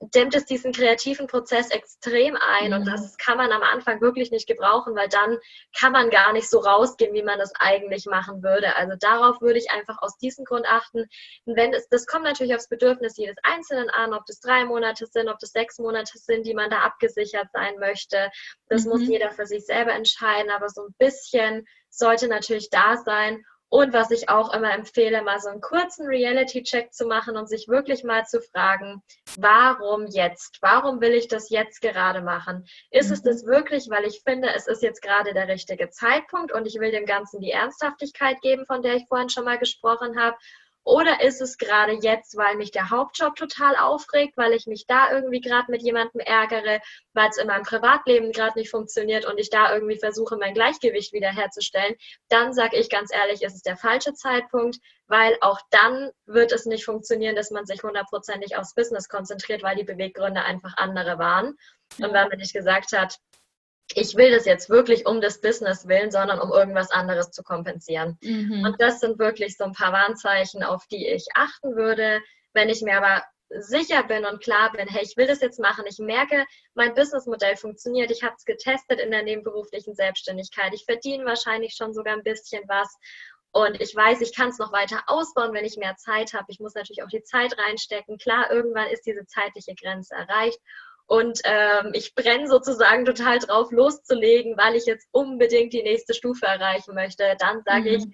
dämmt 0.00 0.34
es 0.34 0.44
diesen 0.44 0.72
kreativen 0.72 1.26
Prozess 1.26 1.70
extrem 1.70 2.36
ein 2.36 2.70
mhm. 2.70 2.76
und 2.78 2.84
das 2.86 3.16
kann 3.16 3.36
man 3.36 3.52
am 3.52 3.62
Anfang 3.62 4.00
wirklich 4.00 4.30
nicht 4.30 4.46
gebrauchen, 4.46 4.94
weil 4.94 5.08
dann 5.08 5.38
kann 5.78 5.92
man 5.92 6.10
gar 6.10 6.32
nicht 6.32 6.48
so 6.48 6.58
rausgehen, 6.58 7.14
wie 7.14 7.22
man 7.22 7.38
das 7.38 7.52
eigentlich 7.58 8.06
machen 8.06 8.42
würde. 8.42 8.76
Also 8.76 8.96
darauf 8.98 9.40
würde 9.40 9.58
ich 9.58 9.70
einfach 9.70 9.98
aus 10.02 10.16
diesem 10.18 10.44
Grund 10.44 10.66
achten. 10.66 11.06
Und 11.44 11.56
wenn 11.56 11.72
es, 11.72 11.88
das 11.88 12.06
kommt 12.06 12.24
natürlich 12.24 12.54
aufs 12.54 12.68
Bedürfnis 12.68 13.16
jedes 13.16 13.36
Einzelnen 13.42 13.90
an, 13.90 14.12
ob 14.14 14.26
das 14.26 14.40
drei 14.40 14.64
Monate 14.64 15.06
sind, 15.06 15.28
ob 15.28 15.38
das 15.38 15.50
sechs 15.50 15.78
Monate 15.78 16.18
sind, 16.18 16.46
die 16.46 16.54
man 16.54 16.70
da 16.70 16.80
abgesichert 16.80 17.48
sein 17.52 17.78
möchte. 17.78 18.30
Das 18.68 18.84
mhm. 18.84 18.90
muss 18.90 19.08
jeder 19.08 19.30
für 19.30 19.46
sich 19.46 19.64
selber 19.64 19.92
entscheiden, 19.92 20.50
aber 20.50 20.68
so 20.68 20.82
ein 20.82 20.94
bisschen 20.98 21.66
sollte 21.88 22.28
natürlich 22.28 22.70
da 22.70 22.96
sein 22.96 23.44
und 23.74 23.92
was 23.92 24.12
ich 24.12 24.28
auch 24.28 24.54
immer 24.54 24.72
empfehle, 24.72 25.20
mal 25.22 25.40
so 25.40 25.48
einen 25.48 25.60
kurzen 25.60 26.06
Reality-Check 26.06 26.92
zu 26.92 27.06
machen 27.06 27.36
und 27.36 27.48
sich 27.48 27.66
wirklich 27.66 28.04
mal 28.04 28.24
zu 28.24 28.40
fragen, 28.40 29.02
warum 29.36 30.06
jetzt? 30.06 30.58
Warum 30.60 31.00
will 31.00 31.10
ich 31.10 31.26
das 31.26 31.50
jetzt 31.50 31.80
gerade 31.80 32.22
machen? 32.22 32.66
Ist 32.92 33.08
mhm. 33.08 33.14
es 33.14 33.22
das 33.22 33.46
wirklich, 33.46 33.90
weil 33.90 34.04
ich 34.04 34.22
finde, 34.22 34.54
es 34.54 34.68
ist 34.68 34.80
jetzt 34.84 35.02
gerade 35.02 35.34
der 35.34 35.48
richtige 35.48 35.90
Zeitpunkt 35.90 36.52
und 36.52 36.68
ich 36.68 36.78
will 36.78 36.92
dem 36.92 37.04
Ganzen 37.04 37.40
die 37.40 37.50
Ernsthaftigkeit 37.50 38.40
geben, 38.42 38.64
von 38.64 38.80
der 38.80 38.94
ich 38.94 39.08
vorhin 39.08 39.28
schon 39.28 39.44
mal 39.44 39.58
gesprochen 39.58 40.20
habe? 40.20 40.36
Oder 40.84 41.22
ist 41.22 41.40
es 41.40 41.56
gerade 41.56 41.98
jetzt, 42.02 42.36
weil 42.36 42.56
mich 42.56 42.70
der 42.70 42.90
Hauptjob 42.90 43.36
total 43.36 43.74
aufregt, 43.76 44.36
weil 44.36 44.52
ich 44.52 44.66
mich 44.66 44.86
da 44.86 45.10
irgendwie 45.10 45.40
gerade 45.40 45.70
mit 45.70 45.82
jemandem 45.82 46.20
ärgere, 46.20 46.80
weil 47.14 47.30
es 47.30 47.38
in 47.38 47.46
meinem 47.46 47.62
Privatleben 47.62 48.32
gerade 48.32 48.58
nicht 48.58 48.70
funktioniert 48.70 49.24
und 49.24 49.38
ich 49.38 49.48
da 49.48 49.72
irgendwie 49.72 49.98
versuche, 49.98 50.36
mein 50.36 50.52
Gleichgewicht 50.52 51.14
wiederherzustellen? 51.14 51.94
Dann 52.28 52.52
sage 52.52 52.76
ich 52.76 52.90
ganz 52.90 53.12
ehrlich, 53.14 53.42
ist 53.42 53.54
es 53.54 53.62
der 53.62 53.78
falsche 53.78 54.12
Zeitpunkt, 54.12 54.76
weil 55.06 55.36
auch 55.40 55.60
dann 55.70 56.10
wird 56.26 56.52
es 56.52 56.66
nicht 56.66 56.84
funktionieren, 56.84 57.34
dass 57.34 57.50
man 57.50 57.64
sich 57.64 57.82
hundertprozentig 57.82 58.56
aufs 58.56 58.74
Business 58.74 59.08
konzentriert, 59.08 59.62
weil 59.62 59.76
die 59.76 59.84
Beweggründe 59.84 60.42
einfach 60.42 60.76
andere 60.76 61.18
waren. 61.18 61.56
Und 61.98 62.12
wenn 62.12 62.28
man 62.28 62.38
nicht 62.38 62.52
gesagt 62.52 62.92
hat, 62.92 63.18
ich 63.92 64.16
will 64.16 64.30
das 64.30 64.46
jetzt 64.46 64.70
wirklich 64.70 65.06
um 65.06 65.20
des 65.20 65.40
Business 65.40 65.86
willen, 65.86 66.10
sondern 66.10 66.40
um 66.40 66.50
irgendwas 66.50 66.90
anderes 66.90 67.30
zu 67.30 67.42
kompensieren. 67.42 68.18
Mhm. 68.22 68.64
Und 68.64 68.80
das 68.80 69.00
sind 69.00 69.18
wirklich 69.18 69.56
so 69.56 69.64
ein 69.64 69.72
paar 69.72 69.92
Warnzeichen, 69.92 70.62
auf 70.62 70.86
die 70.86 71.06
ich 71.06 71.26
achten 71.34 71.76
würde. 71.76 72.20
Wenn 72.54 72.68
ich 72.68 72.82
mir 72.82 72.96
aber 72.96 73.22
sicher 73.50 74.02
bin 74.04 74.24
und 74.24 74.42
klar 74.42 74.72
bin, 74.72 74.88
hey, 74.88 75.02
ich 75.02 75.16
will 75.16 75.26
das 75.26 75.40
jetzt 75.40 75.60
machen, 75.60 75.84
ich 75.86 75.98
merke, 75.98 76.44
mein 76.74 76.94
Businessmodell 76.94 77.56
funktioniert, 77.56 78.10
ich 78.10 78.22
habe 78.22 78.34
es 78.36 78.44
getestet 78.44 79.00
in 79.00 79.10
der 79.10 79.22
nebenberuflichen 79.22 79.94
Selbstständigkeit, 79.94 80.72
ich 80.72 80.84
verdiene 80.84 81.24
wahrscheinlich 81.24 81.74
schon 81.74 81.92
sogar 81.92 82.14
ein 82.14 82.24
bisschen 82.24 82.62
was 82.66 82.96
und 83.52 83.80
ich 83.80 83.94
weiß, 83.94 84.20
ich 84.22 84.34
kann 84.34 84.48
es 84.48 84.58
noch 84.58 84.72
weiter 84.72 85.04
ausbauen, 85.06 85.52
wenn 85.52 85.64
ich 85.64 85.76
mehr 85.76 85.94
Zeit 85.94 86.32
habe. 86.32 86.46
Ich 86.48 86.58
muss 86.58 86.74
natürlich 86.74 87.04
auch 87.04 87.08
die 87.08 87.22
Zeit 87.22 87.56
reinstecken. 87.56 88.18
Klar, 88.18 88.50
irgendwann 88.50 88.88
ist 88.88 89.06
diese 89.06 89.26
zeitliche 89.26 89.76
Grenze 89.76 90.16
erreicht 90.16 90.58
und 91.06 91.40
ähm, 91.44 91.90
ich 91.92 92.14
brenne 92.14 92.48
sozusagen 92.48 93.04
total 93.04 93.38
drauf 93.38 93.70
loszulegen, 93.70 94.56
weil 94.56 94.74
ich 94.74 94.86
jetzt 94.86 95.06
unbedingt 95.12 95.72
die 95.72 95.82
nächste 95.82 96.14
Stufe 96.14 96.46
erreichen 96.46 96.94
möchte, 96.94 97.36
dann 97.38 97.62
sage 97.64 97.90
mhm. 97.90 97.96
ich, 97.96 98.04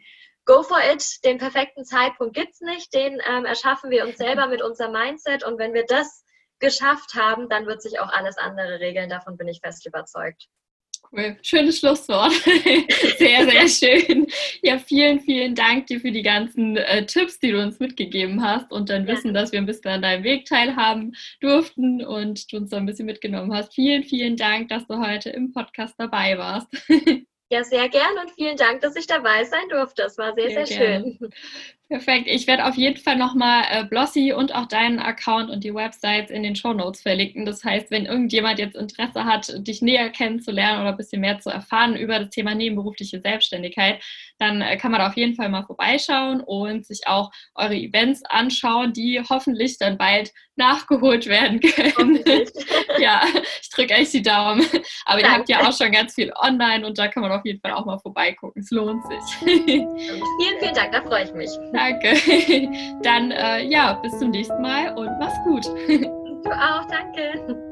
go 0.45 0.63
for 0.63 0.79
it. 0.93 1.25
Den 1.25 1.39
perfekten 1.39 1.85
Zeitpunkt 1.85 2.35
gibt 2.35 2.55
es 2.55 2.61
nicht. 2.61 2.93
Den 2.93 3.21
ähm, 3.29 3.45
erschaffen 3.45 3.91
wir 3.91 4.05
uns 4.05 4.17
selber 4.17 4.49
mit 4.49 4.63
unserem 4.63 4.93
Mindset. 4.93 5.45
Und 5.45 5.59
wenn 5.59 5.75
wir 5.75 5.87
das 5.87 6.25
geschafft 6.59 7.15
haben, 7.15 7.49
dann 7.49 7.67
wird 7.67 7.81
sich 7.83 8.01
auch 8.01 8.09
alles 8.09 8.37
andere 8.37 8.81
regeln. 8.81 9.09
Davon 9.09 9.37
bin 9.37 9.49
ich 9.49 9.61
fest 9.61 9.87
überzeugt. 9.87 10.49
Cool. 11.13 11.37
Schönes 11.43 11.79
Schlusswort. 11.79 12.33
sehr, 13.19 13.45
sehr 13.51 13.69
schön. 13.69 14.27
Ja, 14.63 14.79
vielen, 14.79 15.19
vielen 15.21 15.57
Dank 15.57 15.89
dir 15.89 15.99
für 16.01 16.13
die 16.13 16.23
ganzen 16.23 16.77
äh, 16.77 17.05
Tipps, 17.05 17.41
die 17.41 17.51
du 17.51 17.61
uns 17.61 17.81
mitgegeben 17.81 18.43
hast 18.43 18.71
und 18.71 18.91
dein 18.91 19.07
ja. 19.07 19.15
Wissen, 19.15 19.35
dass 19.35 19.51
wir 19.51 19.59
ein 19.59 19.67
bisschen 19.67 19.91
an 19.91 20.03
deinem 20.03 20.23
Weg 20.23 20.47
teilhaben 20.47 21.17
durften 21.41 22.05
und 22.05 22.53
du 22.53 22.59
uns 22.59 22.71
da 22.71 22.77
ein 22.77 22.87
bisschen 22.87 23.07
mitgenommen 23.07 23.53
hast. 23.53 23.75
Vielen, 23.75 24.05
vielen 24.05 24.37
Dank, 24.37 24.69
dass 24.69 24.87
du 24.87 24.99
heute 24.99 25.31
im 25.31 25.53
Podcast 25.53 25.95
dabei 25.99 26.39
warst. 26.39 26.69
Ja, 27.53 27.65
sehr 27.65 27.89
gern 27.89 28.17
und 28.23 28.31
vielen 28.31 28.57
Dank, 28.57 28.81
dass 28.81 28.95
ich 28.95 29.09
dabei 29.09 29.43
sein 29.43 29.69
durfte. 29.71 30.03
Es 30.03 30.17
war 30.19 30.35
sehr, 30.35 30.51
sehr, 30.51 30.67
sehr 30.67 31.03
schön. 31.03 31.19
Perfekt. 31.91 32.29
Ich 32.29 32.47
werde 32.47 32.67
auf 32.67 32.77
jeden 32.77 32.99
Fall 32.99 33.17
nochmal 33.17 33.65
äh, 33.69 33.85
Blossy 33.85 34.33
und 34.33 34.55
auch 34.55 34.67
deinen 34.67 35.01
Account 35.01 35.51
und 35.51 35.65
die 35.65 35.75
Websites 35.75 36.31
in 36.31 36.45
den 36.45 36.55
Show 36.55 36.73
Notes 36.73 37.03
verlinken. 37.03 37.45
Das 37.45 37.65
heißt, 37.65 37.91
wenn 37.91 38.07
irgendjemand 38.07 38.61
jetzt 38.61 38.77
Interesse 38.77 39.25
hat, 39.25 39.53
dich 39.67 39.83
näher 39.83 40.09
kennenzulernen 40.11 40.83
oder 40.83 40.91
ein 40.91 40.97
bisschen 40.97 41.21
mehr 41.21 41.41
zu 41.41 41.51
erfahren 41.51 41.97
über 41.97 42.21
das 42.21 42.31
Thema 42.31 42.55
nebenberufliche 42.55 43.21
Selbstständigkeit, 43.21 44.01
dann 44.39 44.63
äh, 44.63 44.77
kann 44.77 44.93
man 44.93 45.01
da 45.01 45.09
auf 45.09 45.17
jeden 45.17 45.35
Fall 45.35 45.49
mal 45.49 45.65
vorbeischauen 45.65 46.41
und 46.41 46.87
sich 46.87 47.09
auch 47.09 47.33
eure 47.57 47.75
Events 47.75 48.23
anschauen, 48.25 48.93
die 48.93 49.21
hoffentlich 49.29 49.77
dann 49.77 49.99
bald 49.99 50.33
nachgeholt 50.55 51.27
werden 51.27 51.59
können. 51.59 52.23
ja, 53.01 53.23
ich 53.61 53.71
drücke 53.71 53.95
echt 53.95 54.13
die 54.13 54.23
Daumen. 54.23 54.65
Aber 55.07 55.21
Danke. 55.21 55.23
ihr 55.23 55.31
habt 55.33 55.49
ja 55.49 55.69
auch 55.69 55.77
schon 55.77 55.91
ganz 55.91 56.15
viel 56.15 56.33
online 56.41 56.87
und 56.87 56.99
da 56.99 57.09
kann 57.09 57.23
man 57.23 57.33
auf 57.33 57.45
jeden 57.45 57.61
Fall 57.61 57.73
auch 57.73 57.87
mal 57.87 57.99
vorbeigucken. 57.99 58.63
Es 58.63 58.71
lohnt 58.71 59.03
sich. 59.07 59.35
vielen, 59.43 59.89
vielen 60.61 60.75
Dank, 60.75 60.93
da 60.93 61.03
freue 61.03 61.25
ich 61.25 61.33
mich. 61.33 61.51
Danke. 61.81 62.15
Dann 63.03 63.31
äh, 63.31 63.63
ja, 63.65 63.95
bis 63.95 64.19
zum 64.19 64.31
nächsten 64.31 64.61
Mal 64.61 64.95
und 64.97 65.19
mach's 65.19 65.39
gut. 65.45 65.67
Du 66.43 66.51
auch, 66.53 66.87
danke. 66.87 67.70